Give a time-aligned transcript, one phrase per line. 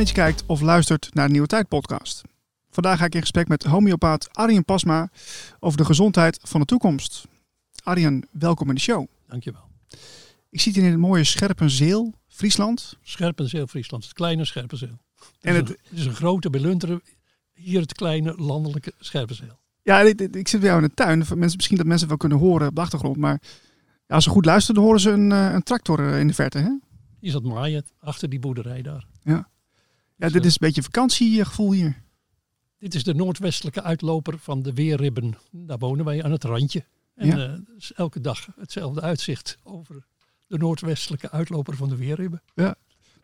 [0.00, 2.22] Dat je kijkt of luistert naar de Nieuwe Tijd podcast.
[2.70, 5.10] Vandaag ga ik in gesprek met homeopaat Arjen Pasma
[5.58, 7.26] over de gezondheid van de toekomst.
[7.82, 9.06] Arjen, welkom in de show.
[9.28, 9.60] Dankjewel.
[10.50, 12.96] Ik zit hier in het mooie Scherpenzeel, Friesland.
[13.02, 14.04] Scherpenzeel, Friesland.
[14.04, 14.98] Het kleine Scherpenzeel.
[15.40, 17.02] En het- is een grote belunteren.
[17.52, 19.58] Hier het kleine landelijke Scherpenzeel.
[19.82, 21.18] Ja, ik, zit bij jou in de tuin.
[21.18, 23.16] Mensen, misschien dat mensen wel kunnen horen op de achtergrond.
[23.16, 23.40] Maar
[24.06, 26.58] als ze goed luisteren, dan horen ze een, eh, een tractor eh, in de verte.
[26.58, 26.70] Hè?
[27.18, 29.06] Hier zat maaien achter die boerderij daar.
[29.22, 29.48] Ja,
[30.26, 32.02] Dus, dit is een beetje vakantiegevoel hier.
[32.78, 35.36] Dit is de noordwestelijke uitloper van de Weerribben.
[35.50, 36.84] Daar wonen wij aan het randje.
[37.14, 37.36] En Ja.
[37.36, 40.06] eh, elke dag hetzelfde uitzicht over
[40.46, 42.42] de noordwestelijke uitloper van de Weerribben.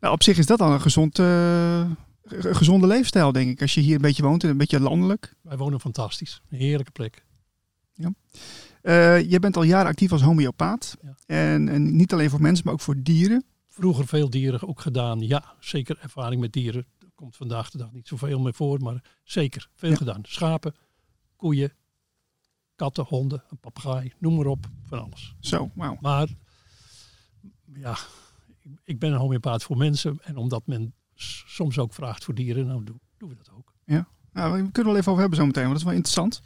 [0.00, 1.90] Nou, op zich is dat al een gezond, eh,
[2.28, 3.60] gezonde leefstijl, denk ik.
[3.60, 5.34] Als je hier een beetje woont, een beetje landelijk.
[5.42, 6.42] Wij wonen fantastisch.
[6.50, 7.24] Een heerlijke plek.
[8.82, 10.96] Eh je bent al jaren actief als homeopaat.
[11.02, 11.16] Ja.
[11.26, 13.44] En, en niet alleen voor mensen, maar ook voor dieren.
[13.76, 15.20] Vroeger veel dieren ook gedaan.
[15.20, 16.86] Ja, zeker ervaring met dieren.
[16.98, 19.96] Er komt vandaag de dag niet zoveel meer voor, maar zeker veel Ja.
[19.96, 20.20] gedaan.
[20.22, 20.74] Schapen,
[21.36, 21.72] koeien,
[22.74, 25.34] katten, honden, een papegaai, noem maar op, van alles.
[25.40, 25.96] Zo, wauw.
[26.00, 26.28] Maar
[27.74, 27.96] ja,
[28.60, 30.18] ik- ik ben een homeopaat voor mensen.
[30.22, 30.94] En omdat men
[31.46, 33.74] soms ook vraagt voor dieren, nou doen, doen we dat ook.
[34.32, 36.42] Nou, we kunnen het wel even over hebben zometeen, want dat is wel interessant.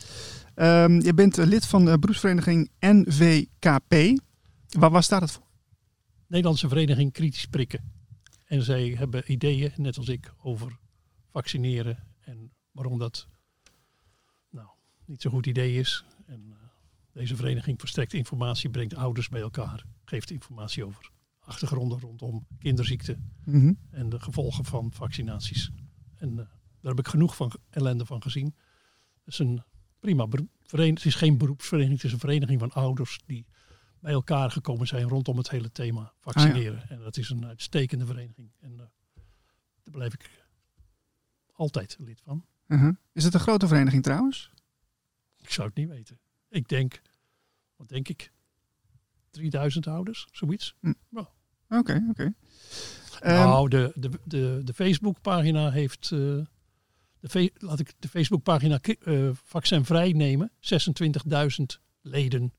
[0.55, 3.95] Ehm, je bent eh, lid van de beroepsvereniging NVKP.
[4.79, 5.49] Waar, waar staat het voor?
[6.31, 7.93] Nederlandse Vereniging Kritisch Prikken.
[8.47, 10.79] En zij hebben ideeën, net als ik, over
[11.31, 12.07] vaccineren.
[12.21, 13.29] En waarom dat
[14.51, 14.69] nou,
[15.05, 16.05] niet zo'n goed idee is.
[16.27, 16.57] En eh,
[17.13, 19.85] deze vereniging verstrekt informatie, brengt ouders bij elkaar.
[20.05, 23.73] Geeft informatie over achtergronden rondom kinderziekten Mhm.
[23.91, 25.71] en de gevolgen van vaccinaties.
[26.17, 26.37] En eh,
[26.81, 28.55] daar heb ik genoeg van ellende van gezien.
[29.25, 29.63] Het is een
[30.01, 30.27] prima
[30.63, 30.97] vereniging.
[30.99, 33.47] Het is geen beroepsvereniging, het is een vereniging van ouders die
[34.01, 36.89] bij elkaar gekomen zijn rondom het hele thema vaccineren.
[36.89, 38.51] En dat is een uitstekende vereniging.
[38.61, 38.79] En eh,
[39.83, 40.45] daar blijf ik
[41.53, 42.45] altijd lid van.
[42.67, 42.93] Mhm.
[43.13, 44.51] Is het een grote vereniging trouwens?
[45.37, 46.19] Ik zou het niet weten.
[46.49, 47.03] Ik denk,
[47.77, 48.33] wat denk ik,
[49.31, 50.75] 3000 ouders, zoiets.
[51.69, 52.33] Oké, oké.
[53.21, 56.05] Ehm, nou, de, de, de, de Facebookpagina heeft.
[56.13, 56.19] eh,
[57.21, 60.53] de fe- laat ik de Facebookpagina ki- eh vaccinvrij nemen.
[60.61, 62.53] 26.000 leden.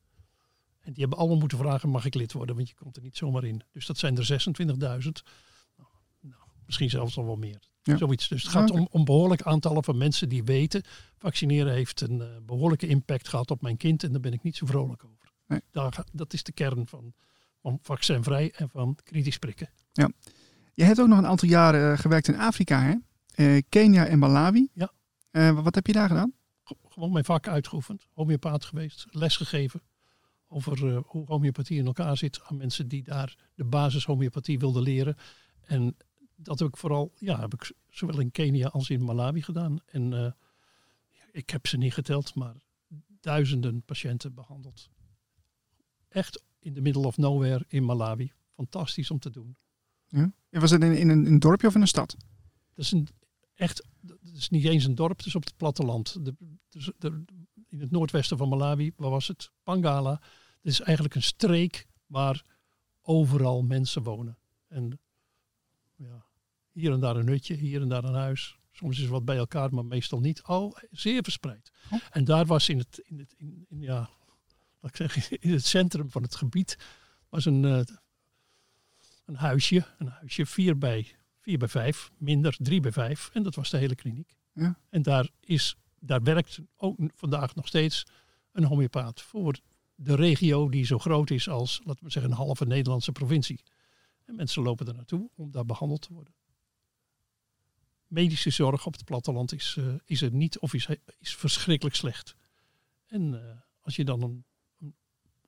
[0.81, 2.55] En die hebben allemaal moeten vragen: mag ik lid worden?
[2.55, 3.61] Want je komt er niet zomaar in.
[3.71, 4.75] Dus dat zijn er 26.000.
[4.77, 7.59] Nou, nou, misschien zelfs al wel meer.
[7.83, 7.97] Ja.
[7.97, 8.27] Zoiets.
[8.27, 10.83] Dus het gaat om, om behoorlijk aantallen van mensen die weten.
[11.17, 14.03] Vaccineren heeft een eh, behoorlijke impact gehad op mijn kind.
[14.03, 15.31] En daar ben ik niet zo vrolijk over.
[15.47, 15.61] Nee.
[15.71, 17.13] Daar, dat is de kern van,
[17.61, 19.69] van vaccinvrij en van kritisch prikken.
[20.73, 22.95] je hebt ook nog een aantal jaren eh, gewerkt in Afrika, hè?
[23.31, 24.69] Eh, Kenia en Malawi.
[24.73, 24.91] Ja.
[25.53, 26.33] Wat heb je daar gedaan?
[26.89, 29.81] Gewoon mijn vak uitgeoefend, homeopaat geweest, lesgegeven
[30.51, 34.81] over eh, hoe homeopathie in elkaar zit aan mensen die daar de basis homeopathie wilden
[34.83, 35.15] leren.
[35.61, 35.97] En
[36.35, 39.79] dat heb ik vooral, ja, heb ik zowel in Kenia als in Malawi gedaan.
[39.85, 40.31] En eh,
[41.31, 42.55] ik heb ze niet geteld, maar
[43.19, 44.89] duizenden patiënten behandeld.
[46.07, 48.31] Echt in the middle of nowhere in Malawi.
[48.55, 49.55] Fantastisch om te doen.
[50.07, 50.31] Ja.
[50.49, 52.15] Was het in, in, een, in een dorpje of in een stad?
[52.73, 53.07] Dat is een
[53.53, 56.25] echt, dat is niet eens een dorp, het is op het platteland.
[56.25, 56.35] De,
[56.69, 57.23] dus de-
[57.67, 59.51] in het noordwesten van Malawi, waar was het?
[59.63, 60.21] Pangala.
[60.61, 62.43] Het is eigenlijk een streek waar
[63.01, 64.37] overal mensen wonen.
[64.67, 64.99] En
[65.95, 66.25] ja,
[66.71, 68.57] hier en daar een hutje, hier en daar een huis.
[68.71, 70.43] Soms is wat bij elkaar, maar meestal niet.
[70.43, 71.71] Al zeer verspreid.
[71.91, 71.99] Oh.
[72.09, 74.09] En daar was in het, in het in, in, ja,
[74.79, 76.77] laat ik zeggen, in het centrum van het gebied
[77.29, 77.81] was een, eh,
[79.25, 79.85] een huisje.
[79.97, 83.29] Een huisje 4 bij 4 bij 5, minder 3 bij 5.
[83.33, 84.35] En dat was de hele kliniek.
[84.53, 84.79] Ja.
[84.89, 88.05] En daar, is, daar werkt ook vandaag nog steeds
[88.51, 89.59] een homeopaat voor
[90.03, 93.63] de regio die zo groot is als, laten we zeggen, een halve Nederlandse provincie.
[94.25, 96.33] En mensen lopen er naartoe om daar behandeld te worden.
[98.07, 100.87] Medische zorg op het platteland is, eh, is er niet of is,
[101.19, 102.35] is verschrikkelijk slecht.
[103.07, 104.43] En eh, als je dan een,
[104.79, 104.95] een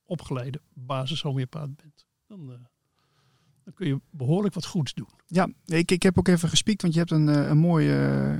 [0.04, 2.58] opgeleide basishomeopaat bent, dan, eh,
[3.64, 5.08] dan kun je behoorlijk wat goeds doen.
[5.26, 7.86] Ja, ik, ik heb ook even gespiekt, want je hebt een, een mooi,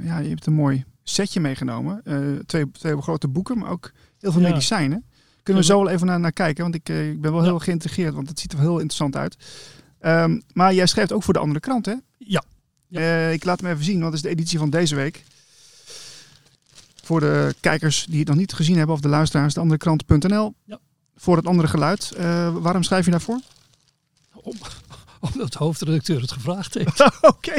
[0.04, 2.02] ja, je hebt een mooi setje meegenomen.
[2.46, 4.48] Twee, twee grote boeken, maar ook heel veel Ja.
[4.48, 5.04] medicijnen.
[5.44, 7.58] Kunnen we zo wel even naar, naar kijken, want ik, eh, ik ben wel heel
[7.58, 9.36] geïntegreerd, want het ziet er wel heel interessant uit.
[10.00, 11.94] Ehm, maar jij schrijft ook voor de andere krant, hè?
[12.18, 12.42] Ja.
[12.90, 15.24] Eh, ik laat hem even zien, want het is de editie van deze week.
[17.02, 20.54] Voor de kijkers die het nog niet gezien hebben, of de luisteraars, deanderekrant.nl.
[20.64, 20.78] Ja.
[21.16, 22.12] Voor het andere geluid.
[22.16, 23.40] Eh, waarom schrijf je daarvoor?
[24.34, 24.56] Om,
[25.32, 27.00] omdat de hoofdredacteur het gevraagd heeft.
[27.34, 27.54] Oké.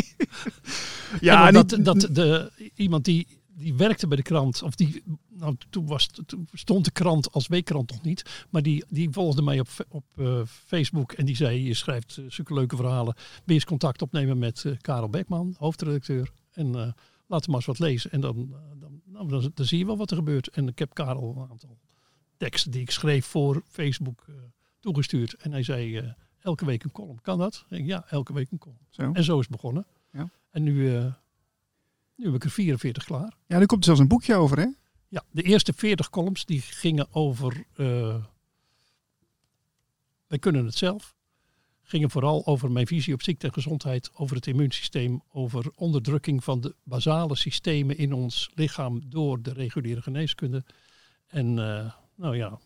[1.19, 3.27] Ja, niet, dat de, iemand die,
[3.57, 7.47] die werkte bij de krant, of die nou, toen, was, toen stond de krant als
[7.47, 8.45] weekkrant nog niet.
[8.49, 12.25] Maar die, die volgde mij op, op uh, Facebook en die zei, je schrijft uh,
[12.29, 13.15] zulke leuke verhalen.
[13.45, 16.31] Je eens contact opnemen met uh, Karel Beckman, hoofdredacteur.
[16.51, 16.95] En laten
[17.27, 18.11] we maar eens wat lezen.
[18.11, 20.47] En dan, dan, nou, dan, dan, zie je wel wat er gebeurt.
[20.47, 21.77] En ik heb Karel een aantal
[22.37, 24.25] teksten die ik schreef voor Facebook
[24.79, 25.33] toegestuurd.
[25.33, 27.21] En hij zei, elke week een column.
[27.21, 27.65] Kan dat?
[27.69, 28.79] Ik, ja, elke week een column.
[28.89, 29.11] Zo.
[29.13, 29.85] En zo is het begonnen.
[30.11, 30.29] Ja.
[30.51, 30.89] En nu,
[32.15, 33.33] nu heb ik er 44 klaar.
[33.47, 34.67] Ja, nu komt er zelfs een boekje over, hè?
[35.07, 37.65] Ja, de eerste 40 columns die gingen over.
[37.77, 38.15] Uh,
[40.27, 41.15] wij kunnen het zelf.
[41.81, 46.61] Gingen vooral over mijn visie op ziekte en gezondheid, over het immuunsysteem, over onderdrukking van
[46.61, 50.63] de basale systemen in ons lichaam door de reguliere geneeskunde.
[51.27, 52.59] En uh, nou ja,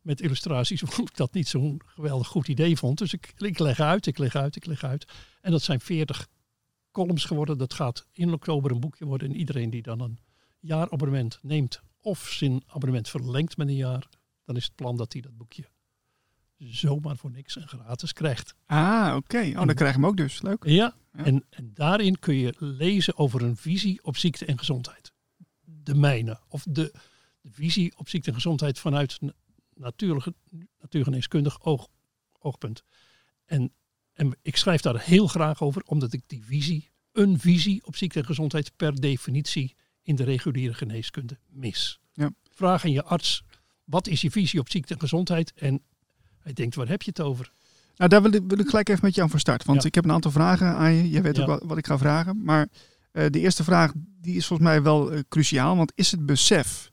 [0.00, 2.98] met illustraties vond ik dat niet zo'n geweldig goed idee vond.
[2.98, 5.06] Dus ik, ik leg uit, ik leg uit, ik leg uit.
[5.40, 6.28] En dat zijn 40
[6.90, 7.58] columns geworden.
[7.58, 9.28] Dat gaat in oktober een boekje worden.
[9.28, 10.18] En iedereen die dan een
[10.58, 14.08] jaarabonnement neemt of zijn abonnement verlengt met een jaar,
[14.44, 15.68] dan is het plan dat hij dat boekje
[16.58, 18.54] zomaar voor niks en gratis krijgt.
[18.66, 19.38] Ah, oké.
[19.38, 20.42] Oh, dan krijg je hem ook dus.
[20.42, 20.64] Leuk.
[20.64, 25.12] Ja, En, en daarin kun je lezen over een visie op ziekte en gezondheid.
[25.64, 26.40] De mijne.
[26.48, 26.94] Of de,
[27.40, 29.18] de visie op ziekte en gezondheid vanuit
[29.74, 30.34] natuurlijke,
[30.80, 31.88] natuurgeneeskundig oog,
[32.38, 32.84] oogpunt.
[33.44, 33.72] En
[34.20, 38.18] en ik schrijf daar heel graag over, omdat ik die visie, een visie op ziekte
[38.18, 42.00] en gezondheid per definitie in de reguliere geneeskunde mis.
[42.12, 42.30] Ja.
[42.54, 43.44] Vraag aan je arts,
[43.84, 45.52] wat is je visie op ziekte en gezondheid?
[45.54, 45.82] En
[46.38, 47.52] hij denkt, waar heb je het over?
[47.96, 49.64] Nou, daar wil ik, wil ik gelijk even met je aan van start.
[49.64, 51.10] Want ik heb een aantal vragen aan je.
[51.10, 52.44] Je weet ook wat, wat, ik ga vragen.
[52.44, 52.68] Maar
[53.12, 55.76] uh, de eerste vraag, die is volgens mij wel uh, cruciaal.
[55.76, 56.90] Want is het besef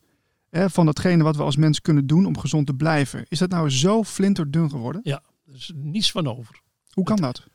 [0.49, 3.49] hè, van datgene wat we als mens kunnen doen om gezond te blijven, is dat
[3.49, 5.01] nou zo flinterdun geworden?
[5.03, 6.65] Ja, er is niets van over.
[6.97, 7.47] Hoe kan dat?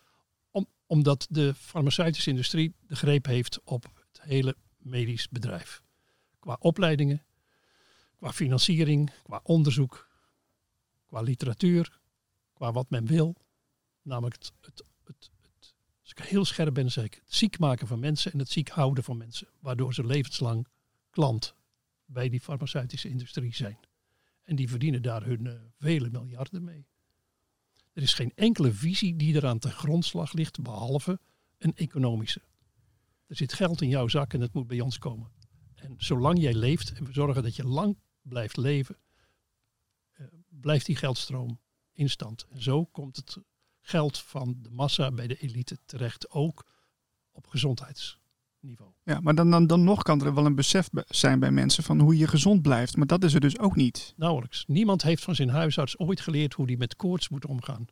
[0.50, 5.82] Om, omdat de farmaceutische industrie de greep heeft op het hele medisch bedrijf.
[6.38, 7.22] Qua opleidingen,
[8.16, 10.08] qua financiering, qua onderzoek,
[11.06, 12.00] qua literatuur,
[12.52, 13.36] qua wat men wil.
[14.02, 17.86] Namelijk het, het, het, het als ik heel scherp ben, zeg ik het ziek maken
[17.86, 19.48] van mensen en het ziek houden van mensen.
[19.60, 20.66] Waardoor ze levenslang
[21.10, 21.54] klant
[22.04, 23.78] bij die farmaceutische industrie zijn.
[24.42, 26.86] En die verdienen daar hun uh, vele miljarden mee.
[27.92, 31.20] Er is geen enkele visie die eraan ten grondslag ligt, behalve
[31.58, 32.42] een economische.
[33.26, 35.30] Er zit geld in jouw zak en het moet bij ons komen.
[35.74, 38.98] En zolang jij leeft en we zorgen dat je lang blijft leven,
[40.20, 41.60] uh, blijft die geldstroom
[41.92, 42.46] in stand.
[42.48, 43.38] En zo komt het
[43.80, 46.66] geld van de massa bij de elite terecht, ook
[47.30, 47.46] op
[48.62, 48.92] gezondheidsniveau.
[49.04, 52.00] Ja, maar dan, dan, dan nog kan er wel een besef zijn bij mensen van
[52.00, 52.96] hoe je gezond blijft.
[52.96, 54.14] Maar dat is er dus ook niet.
[54.16, 54.64] Nauwelijks.
[54.66, 57.86] Niemand heeft van zijn huisarts ooit geleerd hoe die met koorts moet omgaan.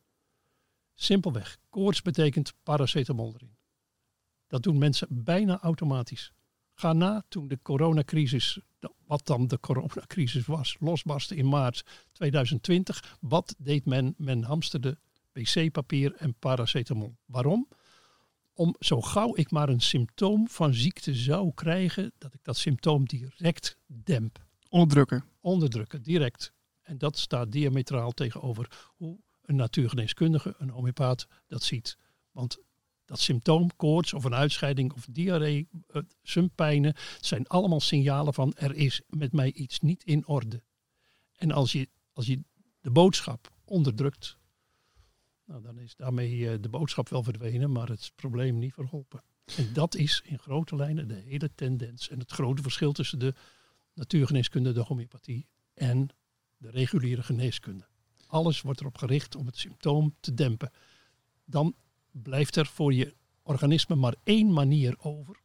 [0.94, 1.58] Simpelweg.
[1.68, 3.56] Koorts betekent paracetamol erin.
[4.46, 6.32] Dat doen mensen bijna automatisch.
[6.74, 8.60] Ga na toen de coronacrisis,
[9.06, 13.16] wat dan de coronacrisis was, losbarstte in maart 2020.
[13.20, 14.14] Wat deed men?
[14.16, 14.98] Men hamsterde
[15.32, 17.16] wc-papier en paracetamol.
[17.24, 17.68] Waarom?
[18.54, 23.04] Om zo gauw ik maar een symptoom van ziekte zou krijgen, dat ik dat symptoom
[23.04, 24.44] direct demp.
[24.68, 25.24] Onderdrukken.
[25.40, 26.52] Onderdrukken, direct.
[26.82, 31.96] En dat staat diametraal tegenover hoe een natuurgeneeskundige, een homeopaat, dat ziet.
[32.30, 32.58] Want
[33.04, 39.02] dat symptoom, koorts of een uitscheiding of diarree, uh, zijn allemaal signalen van er is
[39.08, 40.62] met mij iets niet in orde.
[41.36, 42.42] En als je, als je
[42.80, 44.36] de boodschap onderdrukt,
[45.50, 49.22] nou, dan is daarmee eh, de boodschap wel verdwenen, maar het probleem niet verholpen.
[49.56, 53.34] En dat is in grote lijnen de hele tendens en het grote verschil tussen de
[53.94, 56.08] natuurgeneeskunde, de homeopathie en
[56.56, 57.86] de reguliere geneeskunde.
[58.26, 60.70] Alles wordt erop gericht om het symptoom te dempen.
[61.44, 61.74] Dan
[62.10, 65.40] blijft er voor je organisme maar één manier over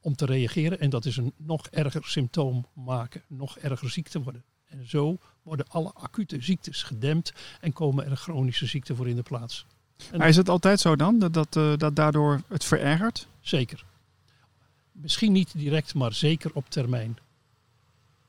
[0.00, 0.80] om te reageren.
[0.80, 4.44] En dat is een nog erger symptoom maken, nog erger ziekte worden.
[4.78, 9.22] En zo worden alle acute ziektes gedempt en komen er chronische ziekten voor in de
[9.22, 9.66] plaats.
[10.16, 13.26] maar is het altijd zo dan, dat, dat, uh, dat daardoor het verergert?
[13.40, 13.84] Zeker.
[14.92, 17.18] Misschien niet direct, maar zeker op termijn.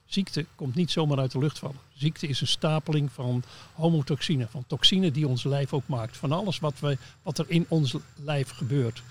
[0.06, 1.80] Ziekte komt niet zomaar uit de lucht vallen.
[1.94, 6.18] Ziekte is een stapeling van homotoxine, van toxine die ons lijf ook maakt.
[6.18, 9.04] Van alles wat, we, wat er in ons lijf gebeurt.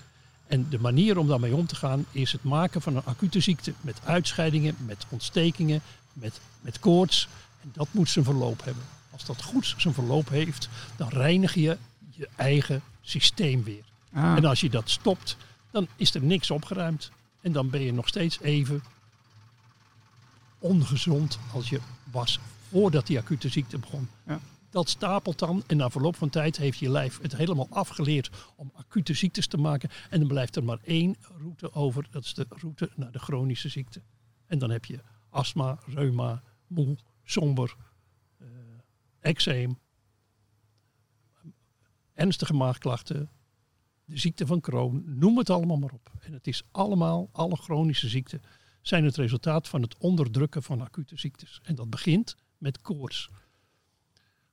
[0.46, 3.72] En de manier om daarmee om te gaan is het maken van een acute ziekte.
[3.80, 5.82] Met uitscheidingen, met ontstekingen,
[6.14, 7.28] met, met koorts.
[7.62, 8.84] En dat moet zijn verloop hebben.
[9.10, 11.76] Als dat goed zijn verloop heeft, dan reinig je
[12.10, 13.84] je eigen systeem weer.
[14.12, 14.36] Ah.
[14.36, 15.36] En als je dat stopt,
[15.70, 17.10] dan is er niks opgeruimd.
[17.40, 18.82] En dan ben je nog steeds even
[20.58, 21.80] ongezond als je
[22.10, 24.08] was voordat die acute ziekte begon.
[24.26, 24.40] Ja.
[24.70, 28.70] Dat stapelt dan en na verloop van tijd heeft je lijf het helemaal afgeleerd om
[28.74, 29.90] acute ziektes te maken.
[30.10, 33.68] En dan blijft er maar één route over, dat is de route naar de chronische
[33.68, 34.00] ziekte.
[34.46, 34.98] En dan heb je
[35.34, 37.76] astma, reuma, moe, somber,
[38.38, 38.48] uh,
[39.20, 39.78] eczeem,
[42.14, 43.30] ernstige maagklachten,
[44.04, 46.12] de ziekte van Crohn, noem het allemaal maar op.
[46.20, 48.42] En het is allemaal, alle chronische ziekten,
[48.82, 51.60] zijn het resultaat van het onderdrukken van acute ziektes.
[51.62, 53.30] En dat begint met koorts.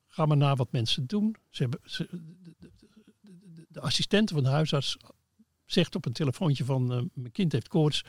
[0.08, 1.36] Ga maar naar wat mensen doen.
[1.50, 2.08] Ze hebben, de,
[2.60, 2.72] de,
[3.22, 4.98] de, de, assistent van de huisarts
[5.66, 8.04] zegt op een telefoontje van uh, mijn kind heeft koorts,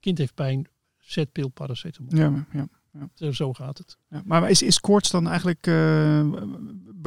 [0.00, 0.68] kind heeft pijn,
[1.10, 2.16] zet pil paracetamol.
[2.16, 2.68] Ja, ja.
[3.14, 3.32] Ja.
[3.32, 3.98] Zo gaat het.
[4.08, 6.32] Ja, maar is, is koorts dan eigenlijk, uh,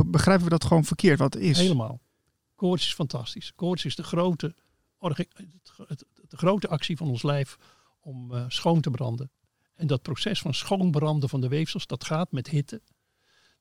[0.05, 1.57] begrijpen we dat gewoon verkeerd wat het is?
[1.57, 2.01] Helemaal.
[2.55, 3.53] Koorts is fantastisch.
[3.55, 4.55] Koorts is de grote,
[6.27, 7.57] de grote actie van ons lijf
[7.99, 9.31] om uh, schoon te branden.
[9.75, 12.81] En dat proces van schoonbranden van de weefsels, dat gaat met hitte.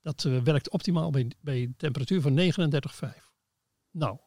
[0.02, 3.08] Dat uh, werkt optimaal bij, bij een temperatuur van 39,5.
[3.90, 4.18] Nou,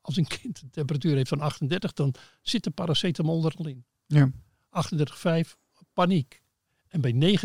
[0.00, 3.84] als een kind een temperatuur heeft van 38, dan zit de paracetamol er al in.
[4.06, 4.30] Ja.
[4.68, 5.56] 38,5,
[5.92, 6.42] paniek.
[6.88, 7.38] En bij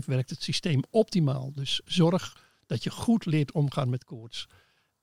[0.00, 1.52] 39,5 werkt het systeem optimaal.
[1.52, 4.48] Dus zorg dat je goed leert omgaan met koorts.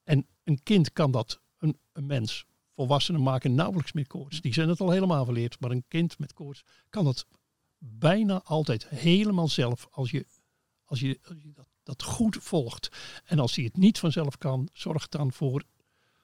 [0.03, 4.41] En een kind kan dat, een, een mens, volwassenen maken nauwelijks meer koorts.
[4.41, 5.60] Die zijn het al helemaal verleerd.
[5.60, 7.25] Maar een kind met koorts kan dat
[7.77, 10.25] bijna altijd helemaal zelf als je,
[10.86, 12.89] als je, als je dat, dat, goed volgt.
[13.25, 15.63] En als hij het niet vanzelf kan, zorg dan voor,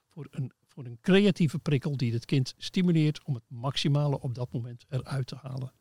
[0.08, 0.52] voor, een,
[0.86, 5.36] een creatieve prikkel die het kind stimuleert om het maximale op dat moment eruit te
[5.42, 5.74] halen.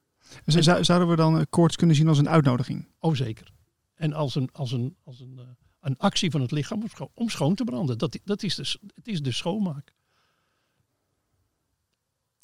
[0.44, 2.88] Dus zouden we dan koorts kunnen zien als een uitnodiging?
[2.98, 3.52] Oh zeker.
[3.94, 5.42] En als een, als een, als een, uh,
[5.80, 6.82] een actie van het lichaam
[7.14, 7.98] om schoon te branden.
[7.98, 9.94] Dat, dat is de, het is de schoonmaak.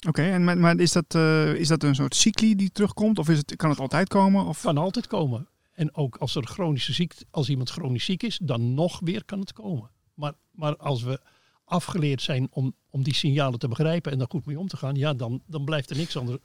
[0.07, 3.19] Oké, en maar, maar is, dat, uh, is dat een soort cycli die terugkomt?
[3.19, 4.45] Of is het, kan het altijd komen?
[4.45, 4.61] Of?
[4.61, 5.47] Kan altijd komen.
[5.71, 9.39] En ook als er chronische ziekte, als iemand chronisch ziek is, dan nog weer kan
[9.39, 9.91] het komen.
[10.13, 11.21] Maar, maar als we
[11.65, 14.95] afgeleerd zijn om, om die signalen te begrijpen en daar goed mee om te gaan,
[14.95, 16.37] ja, dan, dan blijft er niks anders.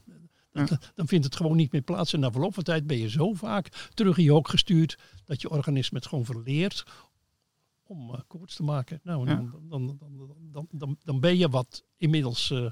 [0.52, 2.12] Dan, dan vindt het gewoon niet meer plaats.
[2.12, 5.40] En na verloop van tijd ben je zo vaak terug in je hoek gestuurd dat
[5.40, 6.84] je organisme het gewoon verleert
[7.82, 9.00] om uh, koorts te maken.
[9.02, 9.98] Nou, dan, dan,
[10.52, 12.70] dan, dan, dan, ben je wat inmiddels uh,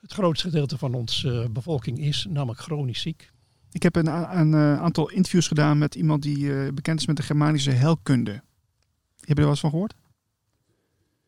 [0.00, 3.32] het grootste gedeelte van onze uh, bevolking is, namelijk chronisch ziek.
[3.70, 4.06] Ik heb een,
[4.38, 8.32] een aantal interviews gedaan met iemand die bekend is met de Germanische helkunde.
[8.32, 8.42] Heb
[9.28, 9.94] je er wel eens van gehoord?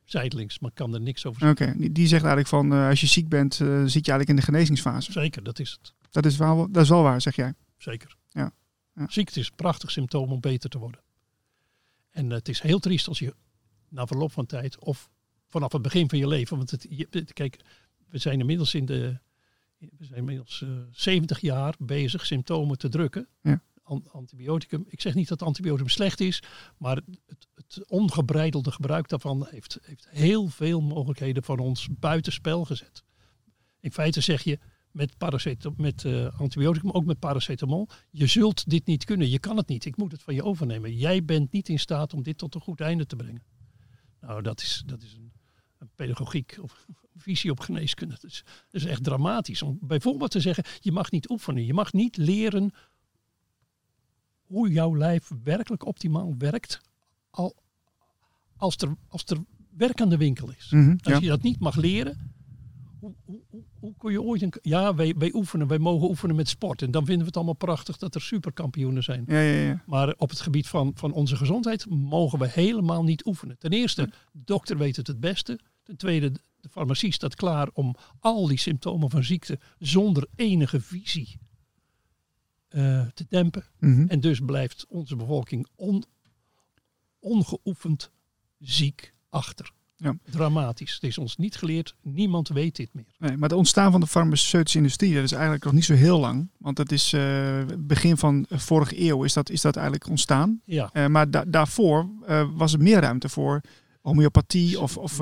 [0.07, 1.69] Zijdelings, maar kan er niks over zeggen.
[1.69, 4.37] Oké, die zegt eigenlijk van uh, als je ziek bent, uh, zit je eigenlijk in
[4.37, 5.13] de genezingsfase.
[5.13, 5.95] Zeker, dat is het.
[6.11, 7.55] Dat is wel, dat is wel waar, zeg jij.
[7.77, 8.17] Zeker.
[8.31, 8.53] Ja.
[8.95, 9.07] ja.
[9.09, 11.01] Ziekte is een prachtig symptoom om beter te worden.
[12.11, 13.35] En uh, het is heel triest als je
[13.89, 15.11] na verloop van tijd of
[15.47, 17.57] vanaf het begin van je leven, want het, je, kijk,
[18.09, 19.19] we zijn inmiddels in de,
[19.79, 23.29] we zijn inmiddels 70 jaar bezig symptomen te drukken.
[23.41, 23.61] Ja
[24.07, 24.85] antibioticum.
[24.89, 26.43] Ik zeg niet dat antibioticum slecht is,
[26.79, 33.05] maar het, het ongebreidelde gebruik daarvan heeft, heeft heel veel mogelijkheden van ons buitenspel gezet.
[33.81, 34.59] In feite zeg je
[34.91, 39.57] met, paracetamol, met uh, antibioticum, ook met paracetamol, je zult dit niet kunnen, je kan
[39.57, 40.97] het niet, ik moet het van je overnemen.
[40.97, 43.43] Jij bent niet in staat om dit tot een goed einde te brengen.
[44.21, 45.33] Nou, dat is, dat is een,
[45.79, 48.15] een pedagogiek of visie op geneeskunde.
[48.15, 49.63] Dat is, dat is echt dramatisch.
[49.63, 52.73] Om bijvoorbeeld te zeggen, je mag niet oefenen, je mag niet leren
[54.47, 56.81] hoe jouw lijf werkelijk optimaal werkt
[57.31, 57.55] al,
[58.57, 59.39] als, er, als er
[59.77, 60.71] werk aan de winkel is.
[60.71, 62.35] Mhm, als je dat niet mag leren,
[62.99, 64.53] hoe, hoe, hoe, kun je ooit een...
[64.63, 66.83] Ja, wij, wij oefenen, wij mogen oefenen met sport.
[66.83, 69.25] En dan vinden we het allemaal prachtig dat er superkampioenen zijn.
[69.27, 69.83] Ja, ja, ja.
[69.87, 73.59] Maar op het gebied van, van onze gezondheid mogen we helemaal niet oefenen.
[73.59, 74.13] Ten eerste, de
[74.45, 75.61] dokter weet het het beste.
[75.83, 81.39] Ten tweede, de farmacie staat klaar om al die symptomen van ziekte zonder enige visie
[82.71, 83.65] uh, te dempen.
[83.79, 84.07] Mhm.
[84.09, 86.05] En dus blijft onze bevolking on,
[87.19, 88.11] ongeoefend
[88.59, 89.75] ziek achter.
[89.97, 90.17] Ja.
[90.31, 90.95] Dramatisch.
[90.95, 91.95] Het is ons niet geleerd.
[92.03, 93.15] Niemand weet dit meer.
[93.19, 96.21] Nee, maar het ontstaan van de farmaceutische industrie, dat is eigenlijk nog niet zo heel
[96.21, 96.51] lang.
[96.59, 100.61] Want dat is uh, begin van vorige eeuw is dat, is dat eigenlijk ontstaan.
[100.65, 100.91] Ja.
[100.93, 103.61] Uh, maar da daarvoor uh, was er meer ruimte voor
[104.01, 105.19] homeopathie of, of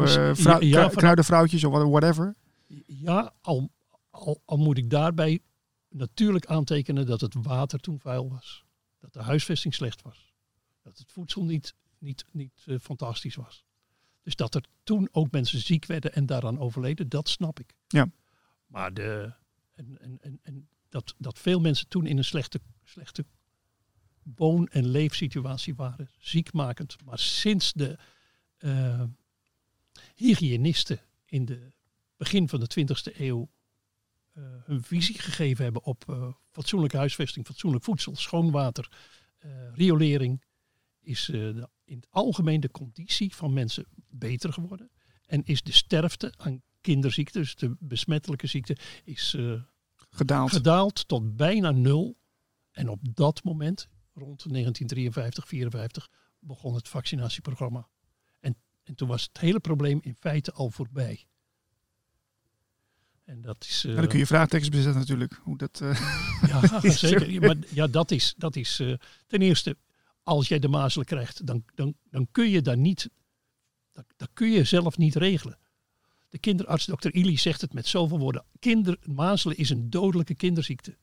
[0.61, 2.35] ja, kruidenvrouwtjes of whatever.
[2.87, 3.71] Ja, al,
[4.11, 5.41] al, al moet ik daarbij
[5.95, 8.65] natuurlijk aantekenen dat het water toen vuil was.
[8.99, 10.33] Dat de huisvesting slecht was.
[10.83, 13.65] Dat het voedsel niet, niet, niet uh, fantastisch was.
[14.23, 17.75] Dus dat er toen ook mensen ziek werden en daaraan overleden, dat snap ik.
[17.89, 18.11] Ja.
[18.67, 19.33] Maar de,
[19.75, 23.25] en, en, en, en dat, dat veel mensen toen in een slechte, slechte
[24.23, 26.97] woon- en leefsituatie waren, ziekmakend.
[27.05, 27.99] Maar sinds de
[28.59, 29.03] uh,
[30.15, 31.75] hygiënisten in het
[32.17, 33.49] begin van de 20e eeuw
[34.65, 38.89] hun visie gegeven hebben op uh, fatsoenlijke huisvesting, fatsoenlijk voedsel, schoon water,
[39.45, 40.45] uh, riolering.
[41.01, 41.47] is uh,
[41.85, 44.91] in het algemeen de conditie van mensen beter geworden.
[45.27, 49.37] En is de sterfte aan kinderziekten, dus de besmettelijke ziekte, is
[50.11, 50.53] gedaald.
[50.53, 52.17] gedaald tot bijna nul.
[52.71, 57.89] En op dat moment, rond 1953, 54, begon het vaccinatieprogramma.
[58.41, 61.27] En, en toen was het hele probleem in feite al voorbij.
[63.25, 63.85] En dat is.
[63.85, 65.41] Uh, dan kun je vraagtekens bezetten natuurlijk.
[65.43, 65.81] Hoe dat.
[65.83, 66.01] Uh,
[66.51, 67.41] ja, zeker.
[67.41, 69.77] Maar ja, dat is, dat is uh, ten eerste,
[70.23, 73.11] als jij de mazelen krijgt, dan, dan, dan kun je daar niet.
[73.93, 75.59] Dat, dat kun je zelf niet regelen.
[76.29, 78.45] De kinderarts, dokter Ili, zegt het met zoveel woorden.
[78.59, 80.97] Kinder, mazelen is een dodelijke kinderziekte.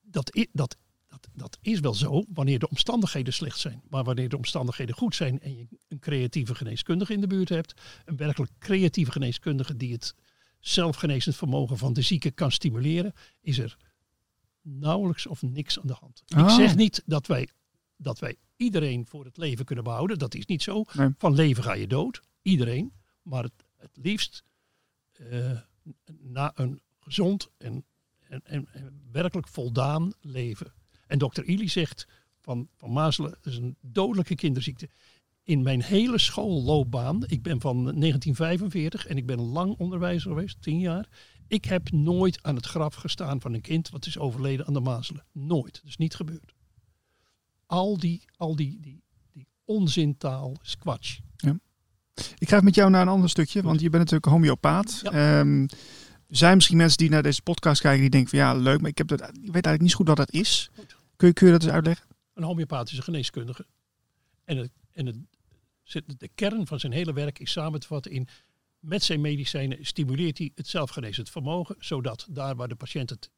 [0.00, 0.76] Dat, dat,
[1.08, 3.82] dat, dat is wel zo wanneer de omstandigheden slecht zijn.
[3.88, 7.80] Maar wanneer de omstandigheden goed zijn en je een creatieve geneeskundige in de buurt hebt,
[8.04, 10.14] een werkelijk creatieve geneeskundige die het
[10.62, 13.76] zelfgenezend vermogen van de zieke kan stimuleren, is er
[14.60, 16.22] nauwelijks of niks aan de hand.
[16.26, 16.54] Ik ah.
[16.54, 17.48] zeg niet dat wij,
[17.96, 20.18] dat wij iedereen voor het leven kunnen behouden.
[20.18, 20.84] Dat is niet zo.
[21.18, 22.22] Van leven ga je dood.
[22.42, 22.92] Iedereen.
[23.22, 24.44] Maar het, het liefst
[25.20, 25.58] uh,
[26.18, 27.84] na een gezond en,
[28.28, 28.68] en, en,
[29.12, 30.72] werkelijk voldaan leven.
[31.06, 32.06] En dokter Ili zegt
[32.40, 34.88] van, van mazelen is een dodelijke kinderziekte
[35.44, 40.78] in mijn hele schoolloopbaan, ik ben van 1945 en ik ben lang onderwijzer geweest, tien
[40.78, 41.08] jaar.
[41.48, 44.80] Ik heb nooit aan het graf gestaan van een kind wat is overleden aan de
[44.80, 45.24] mazelen.
[45.32, 45.74] Nooit.
[45.74, 46.54] Dat is niet gebeurd.
[47.66, 51.18] Al die, al die, die, die onzintaal is kwatsch.
[51.36, 51.58] Ja.
[52.38, 55.00] Ik ga met jou naar een ander stukje, want je bent natuurlijk homeopaat.
[55.02, 55.10] Ja.
[55.10, 55.62] Ehm,
[56.28, 58.90] er zijn misschien mensen die naar deze podcast kijken die denken van ja, leuk, maar
[58.90, 60.70] ik, heb dat, ik weet eigenlijk niet zo goed wat dat is.
[61.16, 62.06] Kun je, kun je dat eens uitleggen?
[62.34, 63.66] Een homeopathische geneeskundige.
[64.44, 65.28] En het, en
[66.18, 68.28] de kern van zijn hele werk is samen te vatten in
[68.82, 73.30] met zijn medicijnen stimuleert hij het zelfgenezend vermogen, zodat daar waar de patiënt het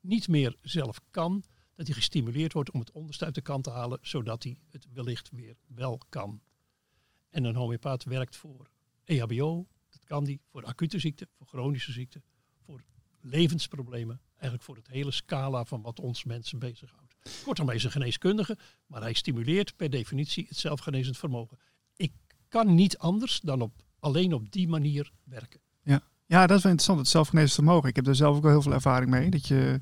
[0.00, 1.44] niet meer zelf kan,
[1.74, 4.86] dat hij gestimuleerd wordt om het onderste uit de kant te halen, zodat hij het
[4.92, 6.40] wellicht weer wel kan.
[7.30, 8.70] En een homeopaat werkt voor
[9.04, 12.22] EHBO, dat kan die, voor acute ziekten, voor chronische ziekten,
[12.64, 12.84] voor
[13.20, 17.01] levensproblemen, eigenlijk voor het hele scala van wat ons mensen bezighoudt.
[17.44, 21.58] Kortom, hij is een geneeskundige, maar hij stimuleert per definitie het zelfgenezend vermogen
[22.52, 25.60] kan niet anders dan op, alleen op die manier werken.
[25.82, 26.00] Ja.
[26.26, 27.88] ja, dat is wel interessant, het zelfgenezend vermogen.
[27.88, 29.30] Ik heb daar zelf ook wel heel veel ervaring mee.
[29.30, 29.80] Dat je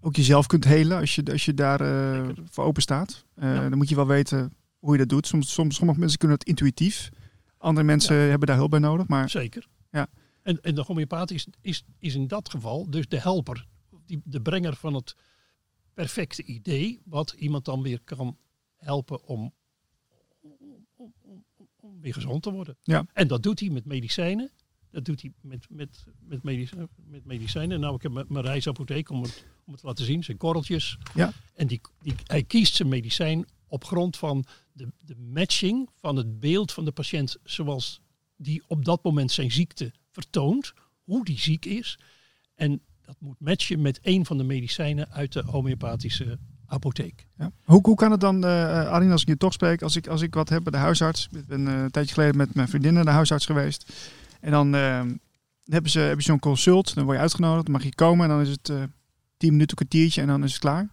[0.00, 3.24] ook jezelf kunt helen als je, als je daar uh, voor open staat.
[3.36, 5.26] Uh, Dan moet je wel weten hoe je dat doet.
[5.26, 7.08] Soms, soms, sommige mensen kunnen het intuïtief.
[7.58, 9.06] Andere mensen hebben daar hulp bij nodig.
[9.06, 9.66] Maar, Zeker.
[9.90, 10.06] Ja.
[10.42, 13.66] En, en de homeopaat is, is, is in dat geval dus de helper.
[14.06, 15.16] Die, de brenger van het
[15.94, 17.00] perfecte idee.
[17.04, 18.36] Wat iemand dan weer kan
[18.76, 19.52] helpen om
[22.00, 22.76] weer gezond te worden.
[22.82, 23.06] Ja.
[23.12, 24.50] En dat doet hij met medicijnen.
[24.90, 27.80] Dat doet hij met, met, met, medicijnen, met medicijnen.
[27.80, 30.24] Nou, ik heb mijn reisapotheek om het, om het te laten zien.
[30.24, 30.98] Zijn korreltjes.
[31.14, 31.32] Ja.
[31.54, 36.40] En die, die, hij kiest zijn medicijn op grond van de, de matching van het
[36.40, 38.00] beeld van de patiënt zoals
[38.36, 40.72] die op dat moment zijn ziekte vertoont.
[41.04, 41.98] Hoe die ziek is.
[42.54, 47.26] En dat moet matchen met een van de medicijnen uit de homeopathische apotheek.
[47.38, 47.50] Ja.
[47.64, 50.22] Hoe, hoe kan het dan, uh, Arjen, als ik je toch spreek, als ik, als
[50.22, 51.28] ik wat heb bij de huisarts.
[51.32, 53.92] Ik ben uh, een tijdje geleden met mijn vriendin naar de huisarts geweest.
[54.40, 55.00] En dan uh,
[55.64, 58.30] hebben ze, heb je zo'n consult, dan word je uitgenodigd, dan mag je komen en
[58.30, 58.72] dan is het
[59.36, 60.88] tien minuten, kwartiertje en dan is het klaar.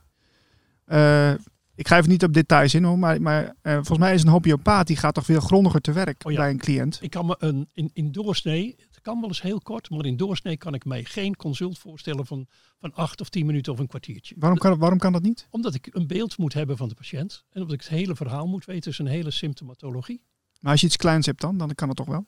[1.75, 4.87] ik ga even niet op details in hoor, maar, maar volgens mij is een homeopaat
[4.87, 6.99] die gaat toch veel grondiger te werk oh bij een cliënt.
[7.01, 10.57] Ik kan me een, in, in doorsnee, kan wel eens heel kort, maar in doorsnee
[10.57, 12.47] kan ik mij geen consult voorstellen van
[12.81, 14.35] van acht of tien minuten of een kwartiertje.
[14.37, 15.47] Waarom kan, waarom kan dat niet?
[15.49, 17.45] Omdat ik een beeld moet hebben van de patiënt.
[17.49, 20.21] En omdat ik het hele verhaal moet weten, is een hele symptomatologie.
[20.61, 22.25] Maar als je iets kleins hebt dan, dan kan het toch wel?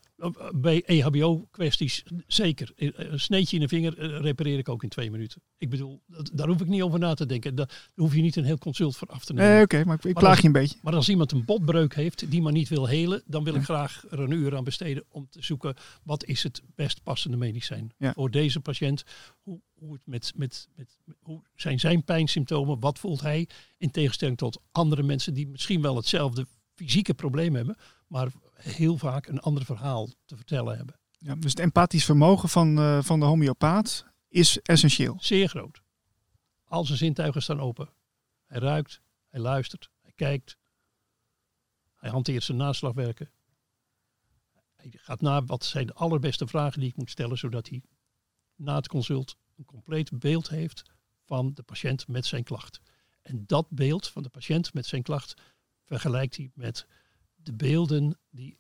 [0.56, 2.72] Bij EHBO-kwesties zeker.
[2.76, 5.42] Een sneetje in de vinger repareer ik ook in twee minuten.
[5.58, 6.02] Ik bedoel,
[6.34, 7.56] daar hoef ik niet over na te denken.
[7.56, 9.52] Daar hoef je niet een heel consult voor af te nemen.
[9.52, 10.78] Nee, oké, maar ik, klaag je een beetje.
[10.82, 14.04] Maar als iemand een botbreuk heeft die maar niet wil helen, dan wil ik graag
[14.10, 18.32] er een uur aan besteden om te zoeken wat is het best passende medicijn voor
[18.32, 19.04] deze patiënt.
[19.42, 22.80] Hoe, hoe, het met, met, met, hoe zijn zijn pijnsymptomen?
[22.80, 23.48] Wat voelt hij?
[23.78, 29.28] In tegenstelling tot andere mensen die misschien wel hetzelfde fysieke probleem hebben, maar heel vaak
[29.28, 31.00] een ander verhaal te vertellen hebben.
[31.18, 35.18] Ja, dus het empathisch vermogen van, uh, van de homeopaat is essentieel.
[35.20, 35.82] Zeer groot.
[36.64, 37.90] Al zijn zintuigen staan open.
[38.46, 40.58] Hij ruikt, hij luistert, hij kijkt.
[41.96, 43.32] Hij hanteert zijn naslagwerken.
[44.76, 47.84] Hij gaat na wat zijn de allerbeste vragen die ik moet stellen, zodat hij
[48.56, 50.84] na het consult een compleet beeld heeft
[51.26, 52.82] van de patiënt met zijn klacht.
[53.22, 55.34] En dat beeld van de patiënt met zijn klacht
[56.00, 56.88] vergelijkt hij met
[57.36, 58.58] de beelden die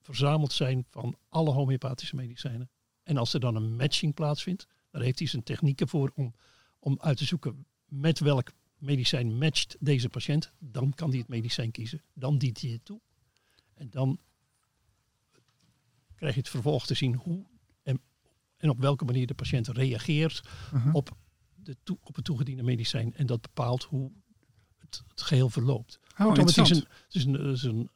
[0.00, 2.70] verzameld zijn van alle homeopathische medicijnen.
[3.02, 6.34] En als er dan een matching plaatsvindt, daar heeft hij zijn technieken voor om,
[6.78, 11.70] om uit te zoeken met welk medicijn matcht deze patiënt, dan kan hij het medicijn
[11.70, 12.02] kiezen.
[12.14, 13.00] Dan dient hij het toe.
[13.74, 14.18] En dan
[16.14, 17.46] krijg je het vervolg te zien hoe
[17.82, 18.00] en,
[18.56, 20.42] en op welke manier de patiënt reageert
[20.72, 20.94] Mhm.
[20.94, 21.16] op,
[21.54, 23.14] de toe- op het toegediende medicijn.
[23.14, 24.12] En dat bepaalt hoe
[24.76, 25.98] het, het geheel verloopt.
[26.18, 26.64] Oh, het is, een,
[27.04, 27.90] het is, een, het is een,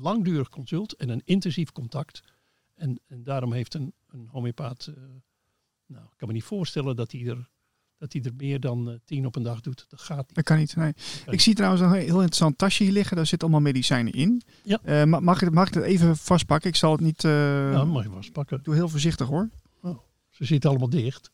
[0.00, 2.22] langdurig consult en een intensief contact.
[2.74, 5.02] En, en daarom heeft een, een homeopaat, eh,
[5.86, 7.50] nou, ik kan me niet voorstellen dat hij er,
[7.98, 9.84] dat hij er meer dan eh, tien op een dag doet.
[9.88, 10.34] Dat gaat niet.
[10.34, 10.76] Dat kan niet.
[10.76, 10.92] Nee.
[11.26, 13.16] Ik zie trouwens een heel interessant tasje hier liggen.
[13.16, 14.42] Daar zitten allemaal medicijnen in.
[14.62, 14.78] Ja.
[14.82, 16.70] Eh, ma- mag, ik, mag ik het even vastpakken?
[16.70, 17.22] Ik zal het niet.
[17.22, 18.60] Ja, mag je wel eens pakken.
[18.62, 19.50] Doe heel voorzichtig hoor.
[20.30, 21.30] Ze zitten allemaal dicht.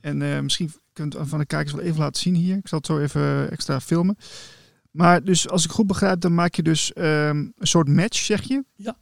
[0.00, 2.56] En misschien kunt van de kijkers wel even laten zien hier.
[2.56, 4.16] Ik zal het zo even extra filmen.
[4.94, 8.42] Maar dus als ik goed begrijp, dan maak je dus ehm, een soort match, zeg
[8.42, 8.64] je?
[8.76, 8.96] Ja.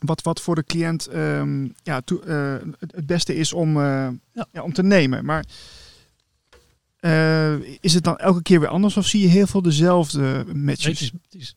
[0.00, 4.46] Wat, wat voor de cliënt ehm, ja, eh, het, beste is om, eh, Ja.
[4.52, 5.24] ja, om te nemen.
[5.24, 5.44] Maar
[6.96, 10.84] eh, is het dan elke keer weer anders of zie je heel veel dezelfde matches?
[10.84, 11.56] Nee, het is, het is,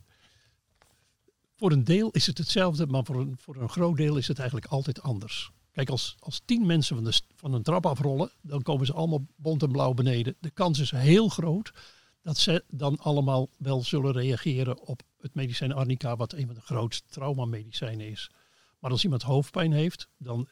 [1.58, 4.38] voor een deel is het hetzelfde, maar voor een, voor een groot deel is het
[4.38, 5.52] eigenlijk altijd anders.
[5.72, 9.26] Kijk, als, als tien mensen van, de, van een trap afrollen, dan komen ze allemaal
[9.36, 10.36] bont en blauw beneden.
[10.40, 11.72] De kans is heel groot
[12.22, 16.62] dat ze dan allemaal wel zullen reageren op het medicijn arnica, wat een van de
[16.62, 18.32] grootste traumamedicijnen is.
[18.80, 20.48] Maar als iemand hoofdpijn heeft, dan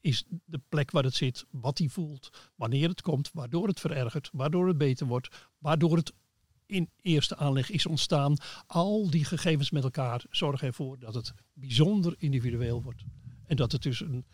[0.00, 4.30] is de plek waar het zit, wat hij voelt, wanneer het komt, waardoor het verergert,
[4.32, 6.12] waardoor het beter wordt, waardoor het
[6.66, 8.36] in eerste aanleg is ontstaan.
[8.66, 13.04] Al die gegevens met elkaar zorgen ervoor dat het bijzonder individueel wordt.
[13.46, 14.24] En dat het dus een,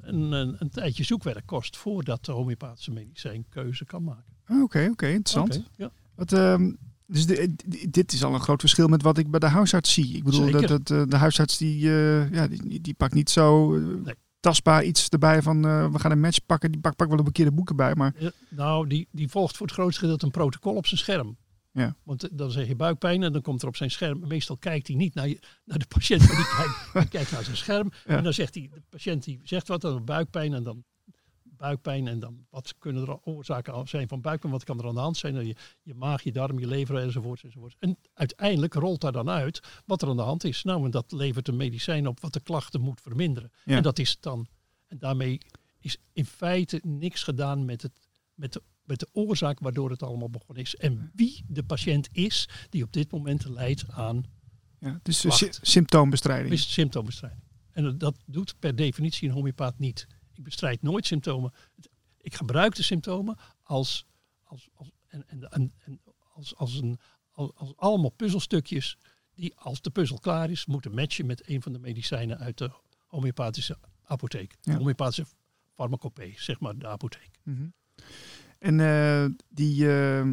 [0.00, 4.36] een, een, een, tijdje zoekwerk kost voordat de homeopathische medicijn keuze kan maken.
[4.44, 5.70] Ah, Oké, oké, interessant.
[5.76, 5.90] Ja.
[6.18, 6.72] Wat, ehm,
[7.06, 9.92] dus de- di- dit is al een groot verschil met wat ik bij de huisarts
[9.92, 10.16] zie.
[10.16, 10.68] Ik bedoel, dat, Zeker.
[10.84, 14.14] dat, eh, de huisarts die, eh, ja, die, die pakt niet zo eh, Nee.
[14.40, 16.70] tastbaar iets erbij van eh, we gaan een match pakken.
[16.72, 17.94] Die pakt pak wel een keer de boeken bij.
[17.94, 21.36] Maar Ja, Nou, die, die volgt voor het grootste gedeelte een protocol op zijn scherm.
[21.72, 21.96] Ja.
[22.04, 24.24] Want eh, dan zeg je buikpijn en dan komt er op zijn scherm.
[24.26, 27.44] Meestal kijkt hij niet naar, je, naar de patiënt, maar die kijkt, die kijkt naar
[27.44, 27.90] zijn scherm.
[28.06, 28.16] Ja.
[28.16, 30.84] En dan zegt hij, de patiënt die zegt wat, dan buikpijn en dan
[31.58, 32.06] buikpijn.
[32.08, 35.16] En dan wat kunnen er oorzaken zijn van buikpijn, wat kan er aan de hand
[35.16, 35.34] zijn.
[35.34, 37.76] Nou, Je, je maag, je darm, je lever enzovoort, enzovoort.
[37.78, 40.62] En uiteindelijk rolt daar dan uit wat er aan de hand is.
[40.62, 43.50] Nou, en dat levert een medicijn op wat de klachten moet verminderen.
[43.64, 43.76] Ja.
[43.76, 44.46] En dat is dan,
[44.86, 45.40] en daarmee
[45.80, 47.92] is in feite niks gedaan met, het,
[48.34, 50.76] met, de, met de oorzaak waardoor het allemaal begonnen is.
[50.76, 54.24] En wie de patiënt is die op dit moment lijdt aan
[54.78, 56.52] ja, dus eh, sy- symptoombestrijding.
[56.52, 57.42] is symptoombestrijding.
[57.72, 60.06] En dat doet per definitie een homeopaat niet.
[60.38, 61.52] Ik bestrijd nooit symptomen.
[62.20, 64.06] Ik gebruik de symptomen als,
[64.44, 66.00] als, als, en, en, en,
[66.34, 66.98] als, als, een,
[67.30, 68.98] als, als allemaal puzzelstukjes
[69.34, 72.70] die als de puzzel klaar is, moeten matchen met een van de medicijnen uit de
[73.06, 74.56] homeopathische apotheek.
[74.60, 75.26] De homeopathische
[75.74, 77.30] farmacopee, zeg maar de apotheek.
[77.42, 77.66] Mhm.
[78.58, 80.26] En eh, die, eh,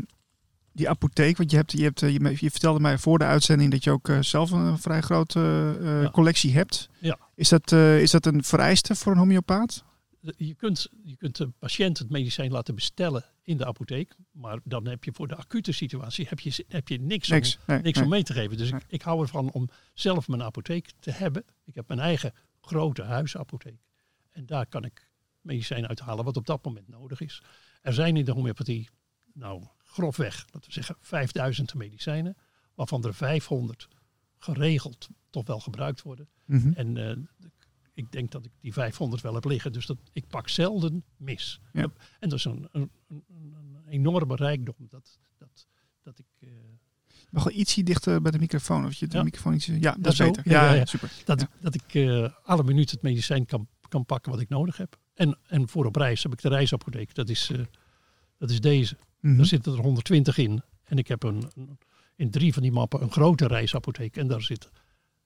[0.71, 3.83] die apotheek, want je, hebt, je, hebt, eh, je, vertelde mij voor de uitzending dat
[3.83, 5.39] je ook zelf een vrij grote
[5.81, 6.09] Ja.
[6.11, 6.89] collectie hebt.
[6.99, 7.17] Ja.
[7.35, 9.83] Is, dat, is dat een vereiste voor een homeopaat?
[10.37, 14.87] Je kunt, je kunt de patiënt het medicijn laten bestellen in de apotheek, maar dan
[14.87, 17.57] heb je voor de acute situatie heb je, heb je niks, om- Niks.
[17.67, 18.03] Nee, niks nee.
[18.03, 18.57] om mee te geven.
[18.57, 18.79] Dus Nee.
[18.79, 21.45] ik, ik hou ervan om zelf mijn apotheek te hebben.
[21.63, 23.79] Ik heb mijn eigen grote huisapotheek.
[24.31, 25.09] En daar kan ik
[25.41, 27.41] medicijn uithalen wat op dat moment nodig is.
[27.81, 28.89] Er zijn in de homeopathie,
[29.33, 32.37] nou grofweg, laten we zeggen 5000 medicijnen,
[32.73, 33.87] waarvan er 500
[34.37, 36.29] geregeld toch wel gebruikt worden.
[36.45, 36.71] Mhm.
[36.73, 37.15] En eh,
[37.95, 39.71] ik denk dat ik die 500 wel heb liggen.
[39.73, 41.61] Dus dat, ik pak zelden mis.
[41.73, 41.87] Ja.
[42.19, 44.75] En dat is een, een, een, een enorme rijkdom.
[44.77, 45.67] Dat, dat,
[46.03, 46.49] dat ik, eh,
[47.29, 48.85] Mag wel ietsje dichter bij de microfoon.
[48.85, 49.23] Of je de Ja.
[49.23, 49.65] microfoon iets...
[49.65, 50.31] Ja, dat is zo?
[50.31, 50.51] beter.
[50.51, 51.11] Ja, super.
[51.25, 54.97] dat, dat ik eh, alle minuut het medicijn kan, kan pakken wat ik nodig heb.
[55.13, 57.15] En, en voor op reis heb ik de reisapotheek.
[57.15, 57.59] Dat is, eh,
[58.37, 58.97] dat is deze.
[59.19, 59.35] Mhm.
[59.35, 60.61] Daar zitten er 120 in.
[60.83, 61.51] En ik heb een,
[62.15, 64.17] in drie van die mappen een grote reisapotheek.
[64.17, 64.69] En daar zit,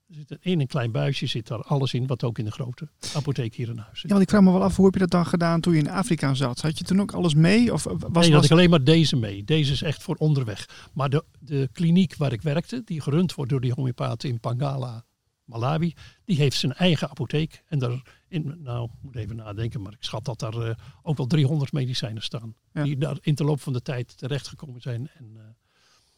[0.09, 3.55] zit in een klein buisje zit daar alles in, wat ook in de grote apotheek
[3.55, 4.01] hier in huis zit.
[4.01, 5.79] Ja, want ik vraag me wel af, hoe heb je dat dan gedaan toen je
[5.79, 6.61] in Afrika zat?
[6.61, 7.73] Had je toen ook alles mee?
[7.73, 9.43] Of was, nee, was had ik alleen maar deze mee.
[9.43, 10.89] Deze is echt voor onderweg.
[10.93, 15.05] Maar de, de kliniek waar ik werkte, die gerund wordt door die homeopaten in Pangala,
[15.43, 15.93] Malawi,
[16.25, 17.63] die heeft zijn eigen apotheek.
[17.67, 21.17] En daar, in, nou, ik moet even nadenken, maar ik schat dat daar eh, ook
[21.17, 22.55] wel 300 medicijnen staan.
[22.73, 22.83] Ja.
[22.83, 25.09] Die daar in de loop van de tijd terechtgekomen zijn.
[25.17, 25.43] En eh,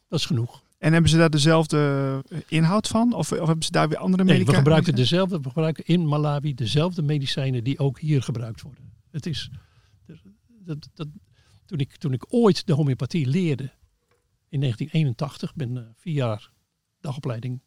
[0.08, 0.62] dat is genoeg.
[0.82, 3.12] En hebben ze daar dezelfde inhoud van?
[3.12, 5.28] Of, of hebben ze daar weer andere Nee, medica- we gebruiken medicijnen?
[5.28, 8.92] dezelfde, we gebruiken in Malawi dezelfde medicijnen die ook hier gebruikt worden.
[9.10, 9.50] Het is,
[10.46, 11.08] dat, dat,
[11.64, 13.62] toen, ik, toen ik ooit de homeopathie leerde
[14.48, 16.50] in 1981, ben eh, vier jaar
[17.00, 17.62] dagopleiding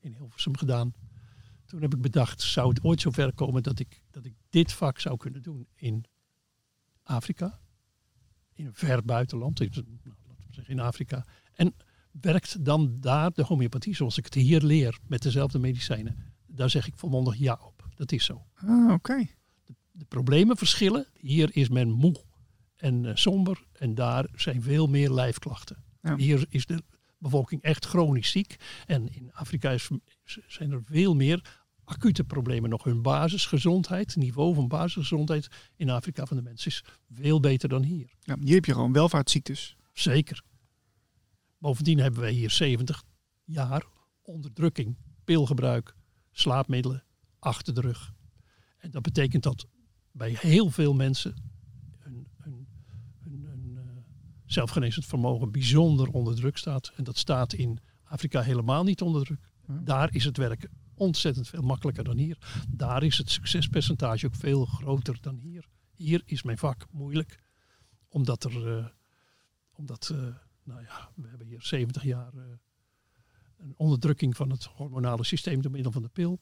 [0.00, 0.94] in Hilversum gedaan.
[1.66, 4.98] Toen heb ik bedacht, zou het ooit zover komen dat ik, dat ik dit vak
[5.00, 6.04] zou kunnen doen in
[7.02, 7.60] Afrika,
[8.52, 11.24] in een ver buitenland, in, nou, laten we in Afrika.
[11.54, 11.74] En
[12.20, 16.32] werkt dan daar de homeopathie zoals ik het hier leer met dezelfde medicijnen?
[16.46, 17.88] Daar zeg ik volmondig ja op.
[17.94, 18.46] Dat is zo.
[18.54, 19.26] Ah, oké.
[19.64, 21.06] De, de, problemen verschillen.
[21.20, 22.20] Hier is men moe
[22.76, 25.84] en uh, somber en daar zijn veel meer lijfklachten.
[26.16, 26.82] Hier is de
[27.18, 28.56] bevolking echt chronisch ziek.
[28.86, 29.90] En in Afrika is,
[30.46, 32.84] zijn er veel meer acute problemen nog.
[32.84, 37.82] Hun basisgezondheid, het niveau van basisgezondheid in Afrika van de mensen is veel beter dan
[37.82, 38.14] hier.
[38.20, 39.76] Ja, hier heb je gewoon welvaartsziektes.
[39.92, 40.42] Zeker.
[41.62, 43.04] Bovendien hebben wij hier 70
[43.44, 43.84] jaar
[44.22, 45.94] onderdrukking, pilgebruik,
[46.30, 47.04] slaapmiddelen
[47.38, 48.12] achter de rug.
[48.78, 49.66] En dat betekent dat
[50.10, 51.34] bij heel veel mensen
[51.98, 52.68] hun, hun,
[53.18, 53.80] hun, hun uh,
[54.44, 56.92] zelfgenezend vermogen bijzonder onder druk staat.
[56.96, 59.52] En dat staat in Afrika helemaal niet onder druk.
[59.66, 62.38] Daar is het werken ontzettend veel makkelijker dan hier.
[62.68, 65.68] Daar is het succespercentage ook veel groter dan hier.
[65.94, 67.38] Hier is mijn vak moeilijk,
[68.08, 68.86] omdat er, uh,
[69.72, 70.26] omdat, uh,
[70.64, 72.42] nou ja, we hebben hier 70 jaar uh,
[73.56, 76.40] een onderdrukking van het hormonale systeem door middel van de pil.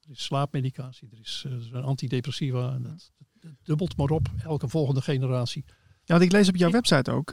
[0.00, 2.72] Er is slaapmedicatie, er is een antidepressiva.
[2.72, 5.64] En dat, dat, dubbelt maar op, elke volgende generatie.
[6.04, 7.30] Ja, want ik lees op jouw website ook.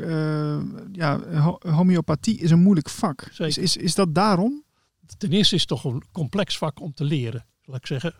[0.91, 1.19] ja,
[1.59, 3.21] homeopathie is een moeilijk vak.
[3.21, 4.65] Is, is, is dat daarom?
[5.17, 7.45] ten eerste is het toch een complex vak om te leren.
[7.63, 8.13] Laat ik zeggen,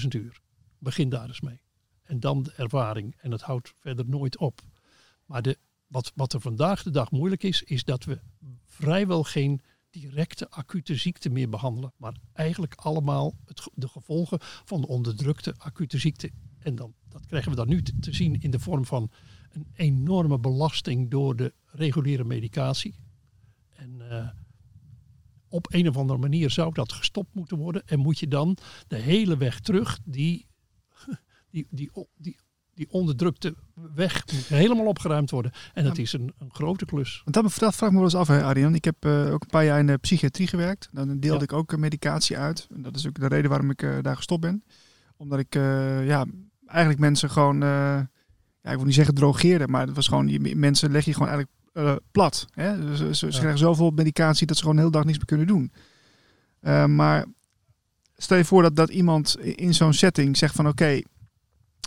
[0.00, 0.40] 10.000 uur.
[0.78, 1.62] Begin daar eens mee.
[2.02, 3.14] En dan de ervaring.
[3.20, 4.60] En het houdt verder nooit op.
[5.26, 5.58] Maar de,
[5.92, 8.20] wat, wat er vandaag de dag moeilijk is, is dat we
[8.64, 11.92] vrijwel geen directe acute ziekte meer behandelen.
[11.96, 16.30] Maar eigenlijk allemaal het, de gevolgen van de onderdrukte acute ziekte.
[16.58, 19.10] En dan, dat krijgen we dan nu te, zien in de vorm van
[19.50, 22.94] een enorme belasting door de reguliere medicatie.
[23.76, 24.28] En uh,
[25.48, 27.86] op een of andere manier zou dat gestopt moeten worden.
[27.86, 30.46] En moet je dan de hele weg terug, die,
[31.50, 32.36] die, die, die, die
[32.90, 33.54] onderdrukte
[33.94, 35.52] weg, moet helemaal opgeruimd worden.
[35.74, 37.22] En dat is een, een grote klus.
[37.24, 38.74] Dat, dat vraag ik me wel eens af, hè, Arjan.
[38.74, 40.88] Ik heb uh, ook een paar jaar in de psychiatrie gewerkt.
[40.92, 42.66] Dan deelde ik ook medicatie uit.
[42.74, 44.64] En dat is ook de reden waarom ik uh, daar gestopt ben.
[45.16, 46.26] Omdat ik uh, ja,
[46.66, 50.90] eigenlijk mensen gewoon, ja, ik wil niet zeggen drogeerde, maar het was gewoon, die mensen
[50.90, 52.46] leg je gewoon eigenlijk plat.
[52.50, 52.96] Hè?
[52.96, 55.72] Ze, ze, krijgen zoveel medicatie dat ze gewoon de hele dag niks meer kunnen doen.
[56.96, 57.26] Maar
[58.16, 61.04] stel je voor dat, dat iemand in zo'n setting zegt van oké, okay,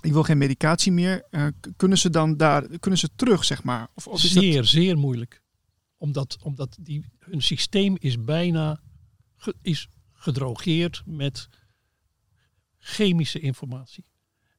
[0.06, 1.26] ik wil geen medicatie meer.
[1.32, 3.88] Uh, kunnen ze dan daar, kunnen ze terug zeg maar?
[3.94, 4.66] Of, of zeer, dat...
[4.66, 5.42] zeer moeilijk.
[5.98, 8.80] Omdat, omdat die, hun systeem is bijna
[9.36, 11.50] ge, is gedrogeerd met
[12.78, 14.06] chemische informatie.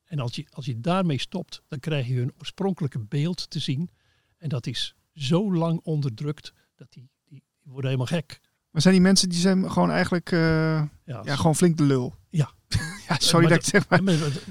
[0.04, 3.90] En als je, als je daarmee stopt, dan krijg je hun oorspronkelijke beeld te zien.
[4.38, 8.40] En dat is zo lang onderdrukt dat die, die, die worden helemaal gek.
[8.70, 12.14] Maar zijn die mensen die zijn gewoon eigenlijk uh, ja, ja, gewoon flink de lul?
[12.28, 12.52] Ja.
[13.09, 14.02] ja sorry dat ik zeg maar.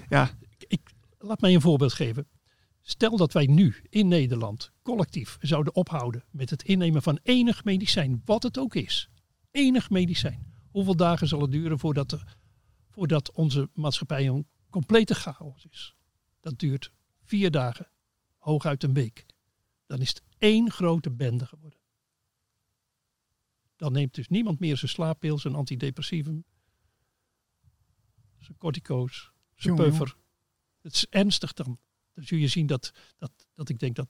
[0.09, 0.29] ja.
[1.25, 2.27] Laat mij een voorbeeld geven.
[2.81, 8.21] Stel dat wij nu in Nederland collectief zouden ophouden met het innemen van enig medicijn,
[8.25, 9.09] wat het ook is.
[9.51, 10.53] Enig medicijn.
[10.71, 12.19] Hoeveel dagen zal het duren voordat, de,
[12.89, 15.95] voordat onze maatschappij een complete chaos is?
[16.39, 16.91] Dat duurt
[17.23, 17.89] vier dagen,
[18.37, 19.25] hooguit een week.
[19.85, 21.79] Dan is het één grote bende geworden.
[23.75, 26.45] Dan neemt dus niemand meer zijn slaappil, zijn antidepressivum,
[28.39, 30.15] zijn cortico's, zijn puffer.
[30.85, 31.79] Het is ernstig dan.
[32.13, 34.07] Dan zul je zien dat, dat, dat ik denk dat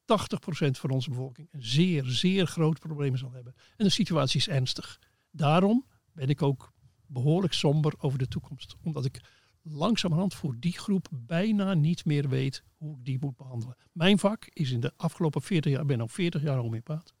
[0.00, 3.54] 80% van onze bevolking een zeer, zeer groot probleem zal hebben.
[3.76, 5.00] En de situatie is ernstig.
[5.30, 6.72] Daarom ben ik ook
[7.06, 8.76] behoorlijk somber over de toekomst.
[8.82, 9.20] Omdat ik
[9.62, 13.76] langzamerhand voor die groep bijna niet meer weet hoe ik die moet behandelen.
[13.92, 17.14] Mijn vak is in de afgelopen 40 jaar, ik ben al 40 jaar homeopaat.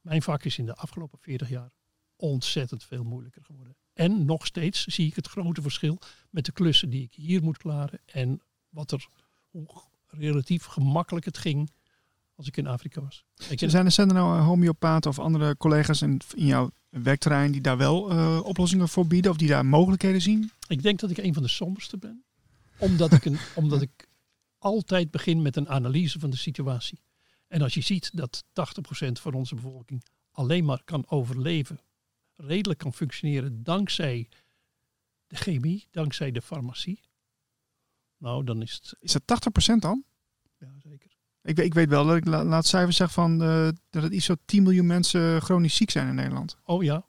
[0.00, 1.72] Mijn vak is in de afgelopen 40 jaar
[2.16, 3.76] ontzettend veel moeilijker geworden.
[3.94, 5.98] En nog steeds zie ik het grote verschil
[6.30, 9.06] met de klussen die ik hier moet klaren en wat er,
[9.50, 9.66] hoe
[10.06, 11.70] relatief gemakkelijk het ging
[12.36, 13.24] als ik in Afrika was.
[13.48, 17.60] Ik zijn, er, zijn er nou homeopaten of andere collega's in, in jouw werkterrein die
[17.60, 20.50] daar wel uh, oplossingen voor bieden of die daar mogelijkheden zien?
[20.68, 22.24] Ik denk dat ik een van de somberste ben.
[22.78, 24.08] Omdat ik, een, omdat ik
[24.58, 27.02] altijd begin met een analyse van de situatie.
[27.48, 28.52] En als je ziet dat 80%
[29.12, 31.78] van onze bevolking alleen maar kan overleven,
[32.36, 34.28] redelijk kan functioneren dankzij
[35.26, 37.00] de chemie, dankzij de farmacie.
[38.16, 38.96] Nou, dan is het.
[39.00, 40.04] Is dat 80% dan?
[40.58, 41.16] Ja, zeker.
[41.42, 44.24] Ik, ik weet wel dat ik la, laat cijfers zeg van uh, dat het iets
[44.24, 46.56] zo 10 miljoen mensen chronisch ziek zijn in Nederland.
[46.64, 47.04] Oh ja.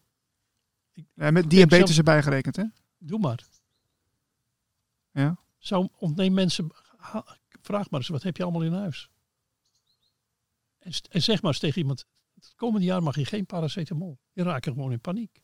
[0.93, 1.97] Ik, ja met diabetes zelf...
[1.97, 2.63] erbij gerekend, hè?
[2.97, 3.43] Doe maar.
[5.11, 5.37] Ja.
[5.57, 6.71] Zou ontneem mensen,
[7.61, 9.09] vraag maar eens, wat heb je allemaal in huis?
[10.79, 12.05] En, en zeg maar eens tegen iemand,
[12.45, 14.19] het komende jaar mag je geen paracetamol.
[14.33, 15.43] Je raakt gewoon in paniek.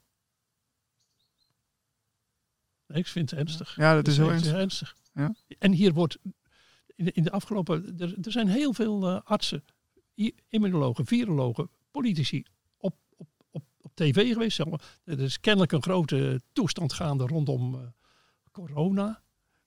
[2.87, 3.75] Ik vind het ernstig.
[3.75, 4.53] Ja, dat is heel ernstig.
[4.53, 4.95] ernstig.
[5.13, 5.35] Ja.
[5.59, 6.17] En hier wordt
[6.95, 7.99] in de, in de afgelopen.
[7.99, 9.63] Er, er, zijn heel veel uh, artsen,
[10.47, 12.43] immunologen, virologen, politici
[12.77, 14.59] op, op, op, op tv geweest.
[15.03, 17.81] Er is kennelijk een grote toestand gaande rondom uh,
[18.51, 19.23] corona.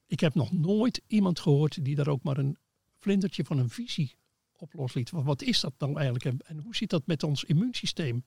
[0.07, 2.57] Ik heb nog nooit iemand gehoord die daar ook maar een
[2.99, 4.17] vlindertje van een visie
[4.65, 5.11] op losliet.
[5.11, 8.25] Wat, is dat nou eigenlijk en, en hoe zit dat met ons immuunsysteem?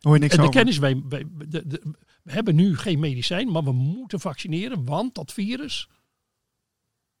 [0.00, 0.58] Hoor je niks en de over.
[0.60, 5.14] kennis, wij, wij de, de, we hebben nu geen medicijn, maar we moeten vaccineren, want
[5.14, 5.88] dat virus,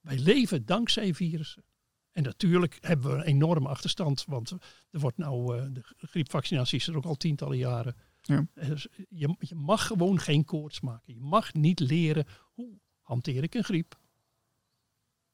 [0.00, 1.64] wij leven dankzij virussen.
[2.12, 4.50] En natuurlijk hebben we een enorme achterstand, want
[4.90, 7.96] er wordt nou, uh, de griepvaccinatie is er ook al tientallen jaren.
[8.22, 8.46] Ja.
[8.54, 11.14] Dus je, je mag gewoon geen koorts maken.
[11.14, 13.98] Je mag niet leren hoe hanteer ik een griep.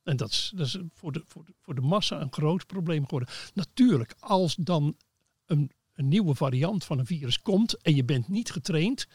[0.02, 3.04] En dat is, dat is voor, de, voor, de, voor de massa een groot probleem
[3.04, 3.28] geworden.
[3.54, 4.96] Natuurlijk, als dan
[5.46, 9.06] een, een nieuwe variant van een virus komt en je bent niet getraind,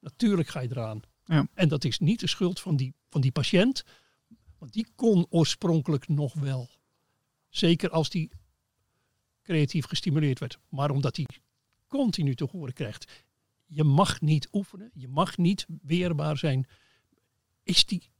[0.00, 1.00] natuurlijk ga je eraan.
[1.24, 1.48] Ja.
[1.54, 3.84] En dat is niet de schuld van die, van die patiënt,
[4.58, 6.70] want die kon oorspronkelijk nog wel.
[7.48, 8.30] Zeker als die
[9.42, 10.58] creatief gestimuleerd werd.
[10.68, 11.26] Maar omdat hij
[11.86, 13.24] continu te horen krijgt,
[13.66, 16.66] je mag niet oefenen, je mag niet weerbaar zijn,
[17.62, 18.10] is die,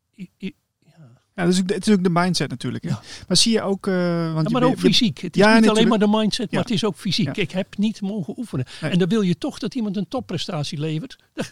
[1.34, 2.84] ja, ook, het is ook de mindset natuurlijk.
[2.84, 2.90] Hè?
[2.90, 3.02] Ja.
[3.28, 3.86] Maar zie je ook...
[3.86, 3.94] Uh,
[4.34, 5.18] want ja, maar je, ook fysiek.
[5.18, 7.36] Het is ja, niet alleen maar de mindset, maar het is ook fysiek.
[7.36, 8.66] Ik heb niet mogen oefenen.
[8.80, 8.90] Nee.
[8.90, 11.16] En dan wil je toch dat iemand een topprestatie levert.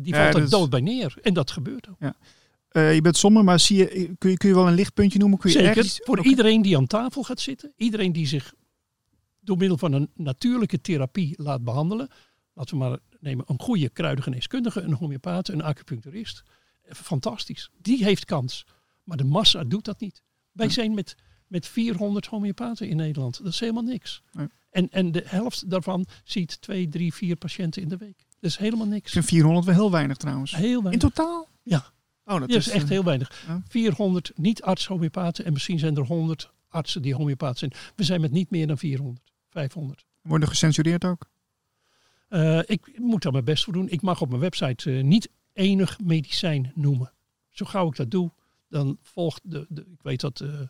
[0.00, 1.14] Die valt er dus, dood bij neer.
[1.22, 2.12] En dat gebeurt ook.
[2.72, 5.38] Uh, je bent somber, maar zie je, kun, je, kun je wel een lichtpuntje noemen?
[5.38, 5.76] Kun je Zeker.
[5.76, 6.00] Ergens...
[6.04, 6.30] Voor okay.
[6.30, 7.72] iedereen die aan tafel gaat zitten.
[7.76, 8.54] Iedereen die zich
[9.40, 12.08] door middel van een natuurlijke therapie laat behandelen.
[12.54, 16.42] Laten we maar nemen een goede kruidengeneeskundige, een homeopaat, een acupuncturist.
[16.88, 17.70] Fantastisch.
[17.80, 18.66] Die heeft kans.
[19.04, 20.22] Maar de massa doet dat niet.
[20.52, 23.38] Wij zijn met, met 400 homeopaten in Nederland.
[23.38, 24.22] Dat is helemaal niks.
[24.70, 28.24] En, en de helft daarvan ziet twee, drie, vier patiënten in de week.
[28.40, 29.06] Dat is helemaal niks.
[29.06, 30.54] Ik vind 400 wel heel weinig trouwens.
[30.54, 30.92] Heel weinig.
[30.92, 31.48] In totaal?
[31.62, 31.92] Ja.
[32.24, 33.44] Oh, dat, ja, is, is, echt heel weinig.
[33.46, 33.62] Ja.
[33.68, 37.72] 400 niet-arts-homeopaten en misschien zijn er 100 artsen die homeopaat zijn.
[37.96, 40.04] We zijn met niet meer dan 400, 500.
[40.22, 41.28] Worden gecensureerd ook?
[42.28, 43.88] Uh, ik moet daar mijn best voor doen.
[43.88, 47.12] Ik mag op mijn website uh, niet enig medicijn noemen.
[47.50, 48.32] Zo gauw ik dat doe,
[48.74, 50.68] dan volgt de, de ik weet dat de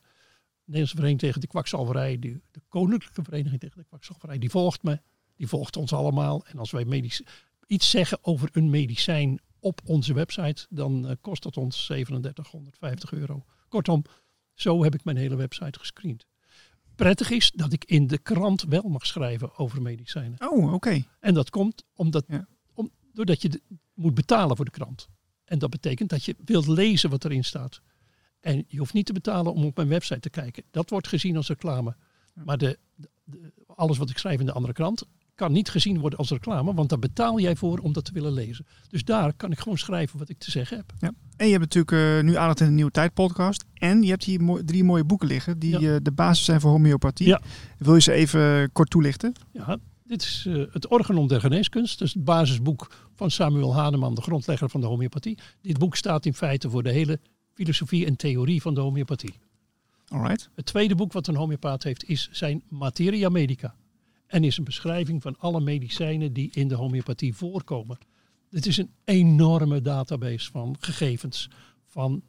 [0.65, 5.01] Nederlandse Vereniging tegen de Kwakzalverij, de, de Koninklijke Vereniging tegen de Kwakzalverij, die volgt me.
[5.37, 6.47] Die volgt ons allemaal.
[6.47, 7.23] En als wij medisch,
[7.67, 13.45] iets zeggen over een medicijn op onze website, dan uh, kost dat ons 3750 euro.
[13.69, 14.05] Kortom,
[14.55, 16.27] zo heb ik mijn hele website gescreend.
[16.95, 20.51] Prettig is dat ik in de krant wel mag schrijven over medicijnen.
[20.51, 21.05] Oh, oké.
[21.21, 22.47] En dat komt omdat, ja.
[22.75, 23.63] om, doordat je de,
[23.95, 25.09] moet betalen voor de krant.
[25.45, 27.81] En dat betekent dat je wilt lezen wat erin staat.
[28.45, 30.63] En je hoeft niet te betalen om op mijn website te kijken.
[30.71, 31.97] Dat wordt gezien als reclame.
[32.45, 33.09] Maar de, de,
[33.67, 36.89] alles wat ik schrijf in de andere krant kan niet gezien worden als reclame, want
[36.89, 38.67] daar betaal jij voor om dat te willen lezen.
[38.89, 40.93] Dus daar kan ik gewoon schrijven wat ik te zeggen heb.
[40.99, 41.13] Ja.
[41.37, 43.65] En je hebt natuurlijk uh, nu aandacht in de Nieuwe Tijd podcast.
[43.75, 45.95] En je hebt hier mo drie mooie boeken liggen die ja.
[45.95, 47.27] uh, de basis zijn voor homeopathie.
[47.27, 47.41] Ja.
[47.79, 49.33] Wil je ze even kort toelichten?
[49.53, 51.99] Ja, dit is uh, het Organon der Geneeskunst.
[51.99, 55.39] Dus het basisboek van Samuel Hahnemann, de grondlegger van de homeopathie.
[55.61, 57.21] Dit boek staat in feite voor de hele
[57.55, 59.35] filosofie en theorie van de homeopathie.
[60.09, 60.51] Alright.
[60.55, 63.75] Het tweede boek wat een homeopaat heeft is zijn Materia Medica.
[64.27, 67.99] En is een beschrijving van alle medicijnen die in de homeopathie voorkomen.
[68.51, 71.49] Het is een enorme database van gegevens
[71.87, 72.23] van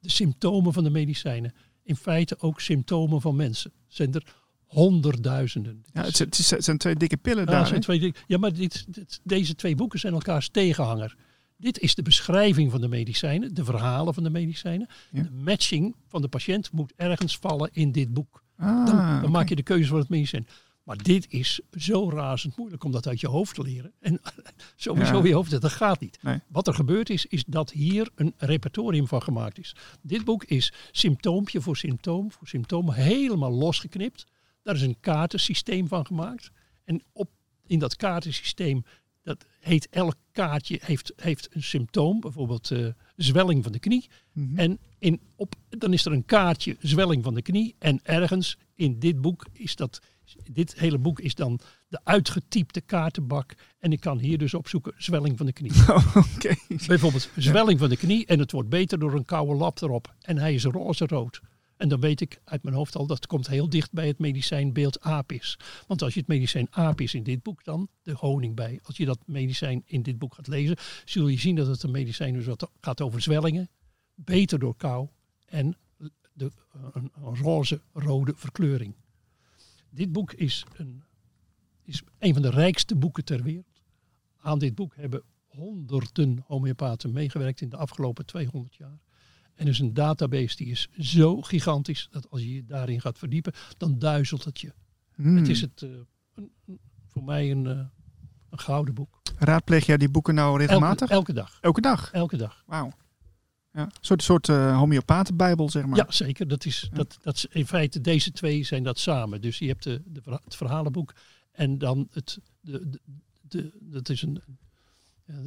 [0.00, 1.54] de symptomen van de medicijnen.
[1.82, 3.72] In feite ook symptomen van mensen.
[3.86, 5.82] Zijn er honderdduizenden.
[5.92, 7.66] Ja, het, het, het zijn twee dikke pillen ja, daar.
[7.66, 11.16] Zijn twee, ja, maar dit, dit, deze twee boeken zijn elkaars tegenhanger.
[11.60, 14.88] Dit is de beschrijving van de medicijnen, de verhalen van de medicijnen.
[15.10, 15.22] Ja.
[15.22, 18.42] De matching van de patiënt moet ergens vallen in dit boek.
[18.56, 19.30] Ah, dan, dan okay.
[19.30, 20.46] maak je de keuze voor het medicijn.
[20.82, 23.92] Maar dit is zo razend moeilijk om dat uit je hoofd te leren.
[24.00, 24.20] En
[24.76, 25.24] sowieso ja.
[25.24, 26.18] je hoofd, dat gaat niet.
[26.22, 26.40] Nee.
[26.48, 29.76] Wat er gebeurd is, is dat hier een repertorium van gemaakt is.
[30.02, 34.26] Dit boek is symptoompje voor symptoom voor symptoom helemaal losgeknipt.
[34.62, 36.50] Daar is een kaartensysteem van gemaakt.
[36.84, 37.30] En op,
[37.66, 38.84] in dat kaartensysteem,
[39.60, 42.20] heet elk kaartje heeft, heeft een symptoom.
[42.20, 44.08] Bijvoorbeeld uh, zwelling van de knie.
[44.32, 44.44] Mhm.
[44.44, 44.58] Mm -hmm.
[44.58, 47.74] En in, op, dan is er een kaartje zwelling van de knie.
[47.78, 50.00] En ergens in dit boek is dat
[50.50, 53.54] dit hele boek is dan de uitgetypte kaartenbak.
[53.78, 55.72] En ik kan hier dus opzoeken zwelling van de knie.
[55.90, 56.58] Oh, okay.
[56.86, 60.14] Bijvoorbeeld zwelling van de knie en het wordt beter door een koude lap erop.
[60.20, 61.40] En hij is roze-rood.
[61.80, 65.00] En dan weet ik uit mijn hoofd al dat komt heel dicht bij het medicijnbeeld
[65.00, 65.58] apis.
[65.86, 68.80] Want als je het medicijn apis in dit boek dan, de honing bij.
[68.82, 71.90] Als je dat medicijn in dit boek gaat lezen, zul je zien dat het een
[71.90, 73.68] medicijn is wat gaat over zwellingen.
[74.14, 75.08] Beter door kou
[75.46, 75.76] en
[76.32, 76.50] de,
[76.92, 78.94] een, roze-rode verkleuring.
[79.90, 81.02] Dit boek is een,
[81.84, 83.82] is een van de rijkste boeken ter wereld.
[84.40, 88.98] Aan dit boek hebben honderden homeopaten meegewerkt in de afgelopen 200 jaar.
[89.60, 93.52] En is een database die is zo gigantisch dat als je je daarin gaat verdiepen,
[93.76, 94.72] dan duizelt het je.
[95.14, 95.36] Hmm.
[95.36, 95.82] Het is het,
[96.34, 96.50] een,
[97.06, 97.90] voor mij een, een
[98.58, 99.22] gouden boek.
[99.38, 101.00] Raadpleeg jij die boeken nou regelmatig?
[101.00, 101.58] Elke, elke dag.
[101.60, 102.10] Elke dag?
[102.12, 102.62] Elke dag.
[102.66, 102.92] Wauw.
[103.72, 105.96] Ja, een soort, soort uh, homeopatenbijbel, zeg maar.
[105.96, 106.48] Ja, zeker.
[106.48, 109.40] Dat is, dat, dat is, in feite, deze twee zijn dat samen.
[109.40, 111.14] Dus je hebt de, de, het verhalenboek
[111.52, 113.00] en dan het, de, de,
[113.40, 114.42] de, dat is een,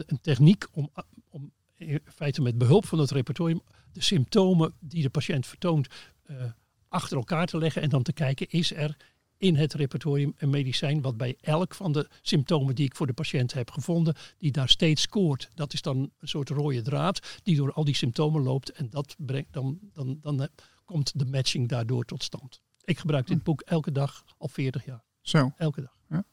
[0.05, 0.89] een techniek om,
[1.29, 1.51] om
[1.85, 3.61] in feite met behulp van het repertorium
[3.91, 5.87] de symptomen die de patiënt vertoont
[6.25, 6.43] uh,
[6.87, 8.97] achter elkaar te leggen en dan te kijken, is er
[9.37, 13.13] in het repertorium een medicijn wat bij elk van de symptomen die ik voor de
[13.13, 15.49] patiënt heb gevonden, die daar steeds scoort.
[15.53, 19.15] Dat is dan een soort rode draad die door al die symptomen loopt en dat
[19.17, 20.47] brengt, dan, dan, dan
[20.85, 22.61] komt de matching daardoor tot stand.
[22.83, 23.43] Ik gebruik dit hm.
[23.43, 25.03] boek elke dag al 40 jaar.
[25.21, 25.53] Zo.
[25.57, 25.97] Elke dag.
[26.09, 26.23] Ja.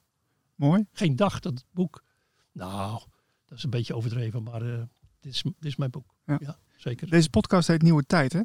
[0.54, 0.86] Mooi.
[0.92, 2.04] Geen dag dat het boek,
[2.52, 3.02] nou,
[3.46, 4.82] dat is een beetje overdreven, maar uh,
[5.20, 6.14] dit, is, dit is mijn boek.
[6.24, 6.36] Ja.
[6.40, 6.56] ja.
[6.76, 7.10] zeker.
[7.10, 8.40] Deze podcast heet Nieuwe Tijd, hè?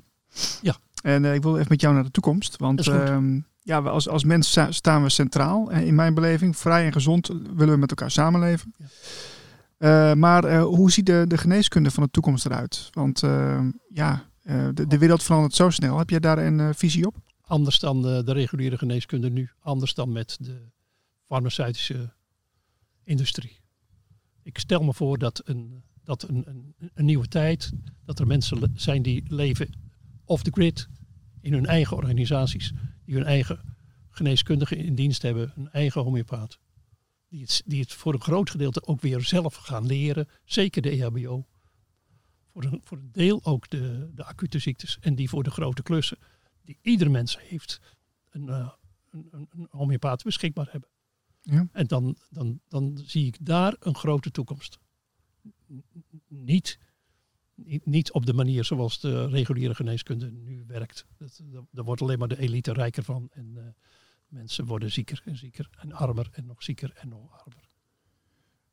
[0.61, 0.77] Ja.
[1.01, 2.83] En uh, ik wil even met jou naar de toekomst, want
[3.61, 5.71] ja, we als, als mens staan we centraal.
[5.71, 8.73] In mijn beleving, vrij en gezond willen we met elkaar samenleven.
[8.77, 8.85] Ja.
[9.77, 12.89] Uh, maar uh, hoe ziet de, de geneeskunde van de toekomst eruit?
[12.93, 14.29] Want uh, ja,
[14.73, 15.97] de, de wereld verandert zo snel.
[15.97, 17.15] Heb jij daar een visie op?
[17.41, 19.49] Anders dan de, de, reguliere geneeskunde nu.
[19.59, 20.61] Anders dan met de
[21.23, 22.13] farmaceutische
[23.03, 23.59] industrie.
[24.43, 27.71] Ik stel me voor dat een, dat een, een, een nieuwe tijd,
[28.05, 29.69] dat er mensen zijn die leven
[30.25, 30.87] off the grid
[31.41, 32.73] in hun eigen organisaties
[33.05, 33.75] die hun eigen
[34.09, 36.59] geneeskundige in dienst hebben, een eigen homeopaat.
[37.27, 40.89] Die het, die het voor een groot gedeelte ook weer zelf gaan leren, zeker de
[40.89, 41.45] EHBO.
[42.51, 45.83] Voor een, voor een deel ook de, de acute ziektes en die voor de grote
[45.83, 46.17] klussen,
[46.61, 47.81] die ieder mens heeft,
[48.29, 48.69] een, uh,
[49.11, 50.89] een, een, homeopaat beschikbaar hebben.
[51.41, 51.67] Ja.
[51.71, 54.79] En dan, dan, dan zie ik daar een grote toekomst.
[56.27, 56.77] Niet
[57.83, 61.05] niet, op de manier zoals de reguliere geneeskunde nu werkt.
[61.17, 61.41] Dat,
[61.71, 63.29] daar wordt alleen maar de elite rijker van.
[63.31, 63.63] En uh,
[64.27, 67.69] mensen worden zieker en zieker en armer en nog zieker en nog armer.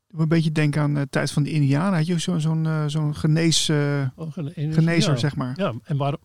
[0.08, 1.98] Een beetje denken aan de tijd van de Indianen.
[1.98, 5.58] Had je zo'n zo'n uh, zo'n genees, uh, oh, genezer, zeg maar.
[5.60, 6.16] Ja, en waar,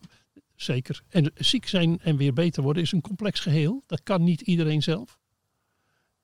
[0.54, 1.02] zeker.
[1.08, 3.82] En ziek zijn en weer beter worden is een complex geheel.
[3.86, 5.18] Dat kan niet iedereen zelf.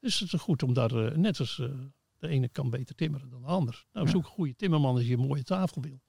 [0.01, 1.62] Dus het is goed om daar, net als
[2.25, 3.87] de ene kan beter timmeren dan de ander.
[3.93, 6.01] Nou, zoek een goede timmerman als je een mooie tafel wil.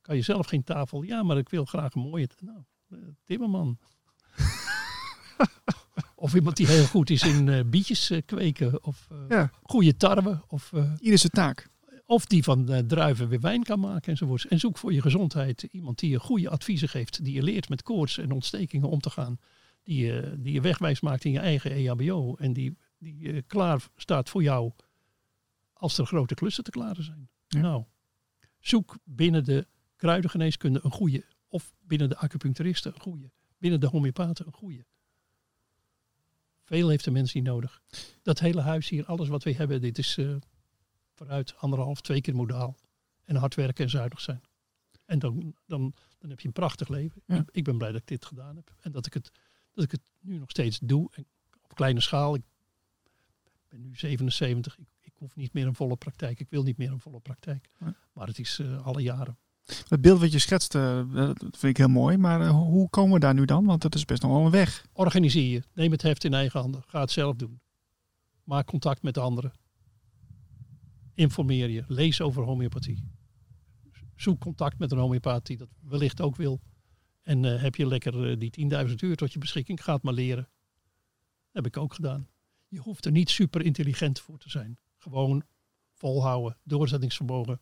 [0.00, 1.02] Kan je zelf geen tafel?
[1.02, 2.58] Ja, maar ik wil graag een mooie nou,
[2.88, 3.78] eh, timmerman.
[6.26, 8.84] of iemand die heel goed is in uh, bietjes uh, kweken.
[8.84, 10.42] Of uh, goede tarwe.
[10.48, 11.68] Of, Ieder zijn taak.
[12.06, 14.46] Of die van druiven weer wijn kan maken enzovoorts.
[14.46, 17.24] En zoek voor je gezondheid iemand die je goede adviezen geeft.
[17.24, 19.38] Die je leert met koorts en ontstekingen om te gaan.
[19.82, 22.34] Die je, die je wegwijs maakt in je eigen EHBO.
[22.34, 24.72] En die, die klaar staat voor jou
[25.78, 27.28] als er grote klussen te klaren zijn.
[27.48, 27.84] Nou,
[28.60, 29.66] zoek binnen de
[29.96, 31.24] kruidengeneeskunde een goede.
[31.48, 33.30] Of binnen de acupuncturisten een goede.
[33.58, 34.84] Binnen de homeopaten een goede.
[36.62, 37.82] Veel heeft de mens niet nodig.
[38.22, 40.36] Dat hele huis hier, alles wat we hebben, dit is uh,
[41.12, 42.76] vooruit anderhalf, twee keer modaal.
[43.24, 44.42] En hard werken en zuinig zijn.
[45.04, 47.22] En dan, dan, dan heb je een prachtig leven.
[47.50, 48.74] Ik ben blij dat ik dit gedaan heb.
[48.80, 49.30] En dat ik het,
[49.72, 51.08] dat ik het nu nog steeds doe.
[51.12, 51.26] En
[51.62, 52.34] op kleine schaal.
[52.34, 52.42] Ik
[53.68, 54.78] ben nu 77.
[54.78, 54.88] Ik, ik
[55.18, 56.40] hoef niet meer een volle praktijk.
[56.40, 57.68] Ik wil niet meer een volle praktijk.
[58.12, 59.38] Maar het is uh, alle jaren.
[59.88, 62.16] Het beeld wat je schetst, uh, dat vind ik heel mooi.
[62.16, 63.64] Maar uh, hoe komen we daar nu dan?
[63.64, 64.86] Want dat is best nog wel een weg.
[64.92, 65.62] Organiseer je.
[65.74, 66.82] Neem het heft in eigen handen.
[66.86, 67.60] Ga het zelf doen.
[68.44, 69.52] Maak contact met anderen.
[71.14, 71.84] Informeer je.
[71.86, 73.04] Lees over homeopathie.
[74.16, 76.60] Zoek contact met een homeopaat die dat wellicht ook wil.
[77.22, 79.84] En uh, heb je lekker die 10.000 uur tot je beschikking.
[79.84, 80.48] Ga het maar leren.
[81.52, 82.28] Dat heb ik ook gedaan.
[82.68, 84.78] Je hoeft er niet super intelligent voor te zijn.
[85.06, 85.44] Gewoon
[85.94, 86.58] volhouden.
[86.62, 87.60] Doorzettingsvermogen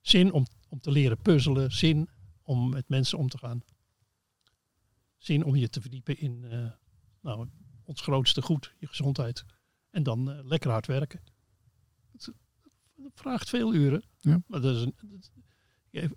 [0.00, 1.72] Zin om, om te leren puzzelen.
[1.72, 2.08] Zin
[2.42, 3.62] om met mensen om te gaan.
[5.16, 6.70] Zin om je te verdiepen in uh,
[7.20, 7.48] nou,
[7.84, 9.44] ons grootste goed, je gezondheid.
[9.90, 11.22] En dan uh, lekker hard werken.
[12.12, 12.32] Het,
[13.14, 14.04] vraagt veel uren.
[14.18, 14.42] Ja.
[14.46, 14.94] Maar dat is een,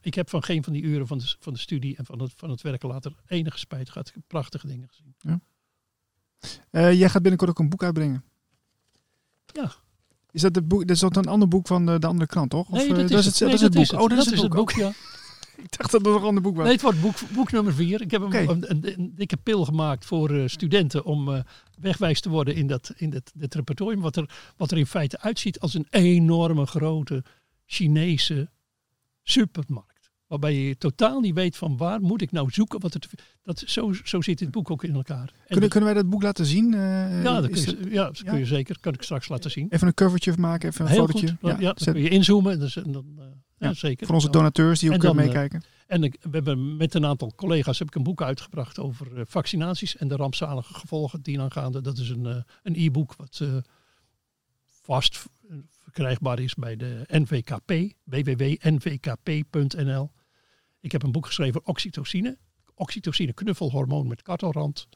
[0.02, 2.34] ik heb van geen van die uren van de, van de studie en van het,
[2.36, 4.08] van het werken later enige spijt gehad.
[4.08, 5.16] Ik heb prachtige dingen gezien.
[5.18, 5.42] Ja.
[6.92, 8.24] Jij gaat binnenkort ook een boek uitbrengen.
[9.54, 9.72] Ja,
[10.32, 12.50] is dat, het boek, dat is dat een ander boek van de, de andere krant,
[12.50, 12.70] toch?
[12.70, 13.92] Of, nee, dat, is, het, dat is het boek.
[13.92, 14.92] oh, dat, is het boek, ja.
[15.58, 16.64] Ik dacht dat het nog een ander boek was.
[16.64, 18.02] Nee, het wordt boek, boek nummer vier.
[18.02, 21.40] Ik heb een, een, een, dikke pil gemaakt voor uh, studenten om uh,
[21.80, 24.02] wegwijs te worden in dat, in dat, dat repertorium.
[24.02, 27.24] Wat er, wat er in feite uitziet als een enorme grote
[27.66, 28.50] Chinese
[29.24, 29.97] supermarkt.
[30.28, 32.80] Waarbij je totaal niet weet van waar moet ik nou zoeken.
[32.80, 33.08] Wat het,
[33.44, 35.34] dat, zo, zo zit dit boek ook in elkaar.
[35.48, 36.74] Kunnen, kunnen wij dat boek laten zien?
[36.74, 38.78] Uh, ja, dat kun je, ja, dat kun je zeker.
[38.80, 39.68] Kan ik straks laten zien.
[39.70, 41.28] Even een covertje maken, even een Heel fotootje.
[41.28, 41.38] Goed.
[41.50, 42.60] Ja, ja dan kun je inzoomen.
[42.60, 43.26] Dus, en dan, uh,
[43.58, 44.06] ja, zeker.
[44.06, 45.64] Voor onze donateurs die ook kunnen meekijken.
[45.88, 49.98] En ik, we hebben met een aantal collega's heb ik een boek uitgebracht over vaccinaties
[49.98, 51.82] en de rampzalige gevolgen die aangaande.
[51.82, 52.26] Dat is een,
[52.64, 53.42] een e-book wat
[54.82, 55.26] vast
[55.80, 57.72] verkrijgbaar is bij de NVKP,
[58.04, 59.36] www.nvkp.nl.
[60.80, 62.38] Ik heb een boek geschreven oxytocine.
[62.74, 64.88] Oxytocine knuffelhormoon met kartelrand.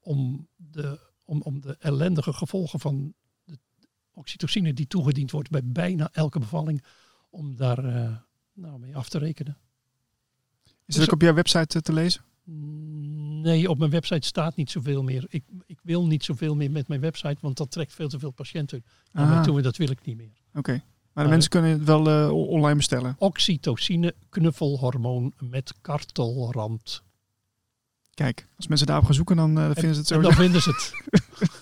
[0.00, 3.14] Om de, om, om de ellendige gevolgen van
[3.44, 3.58] de
[4.12, 6.84] oxytocine die toegediend wordt bij bijna elke bevalling.
[7.30, 8.16] Om daar uh,
[8.52, 9.58] nou, mee af te rekenen.
[10.64, 12.24] Is dus het ook op jouw website te lezen?
[13.42, 15.24] Nee, op mijn website staat niet zoveel meer.
[15.28, 18.30] Ik, ik wil niet zoveel meer met mijn website, want dat trekt veel te veel
[18.30, 20.32] patiënten naar mij toe en dat wil ik niet meer.
[20.54, 20.82] Oké,
[21.12, 23.16] maar de mensen kunnen het wel uh, online bestellen?
[23.18, 27.02] Oxytocine, knuffelhormoon met kartelrand.
[28.14, 30.20] Kijk, als mensen daarop gaan zoeken, dan uh, vinden ze het zo.
[30.20, 30.92] Dan vinden ze het.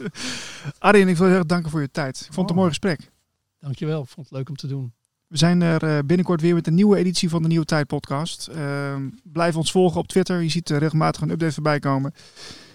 [0.78, 2.16] Arjen, ik wil heel erg danken voor je tijd.
[2.16, 2.56] Ik vond het een oh.
[2.56, 3.10] mooi gesprek.
[3.58, 4.92] Dankjewel, ik vond het leuk om te doen.
[5.26, 8.46] We zijn er eh, binnenkort weer met een nieuwe editie van de Nieuwe Tijd podcast.
[8.46, 10.42] Ehm, blijf ons volgen op Twitter.
[10.42, 12.14] Je ziet regelmatig een update voorbij komen.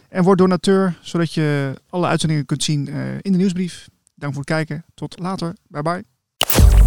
[0.09, 3.89] En word donateur, zodat je alle uitzendingen kunt zien eh, in de nieuwsbrief.
[4.13, 4.85] Dank voor het kijken.
[4.93, 5.55] Tot later.
[5.67, 6.14] Bye bye.
[6.55, 6.84] Peace.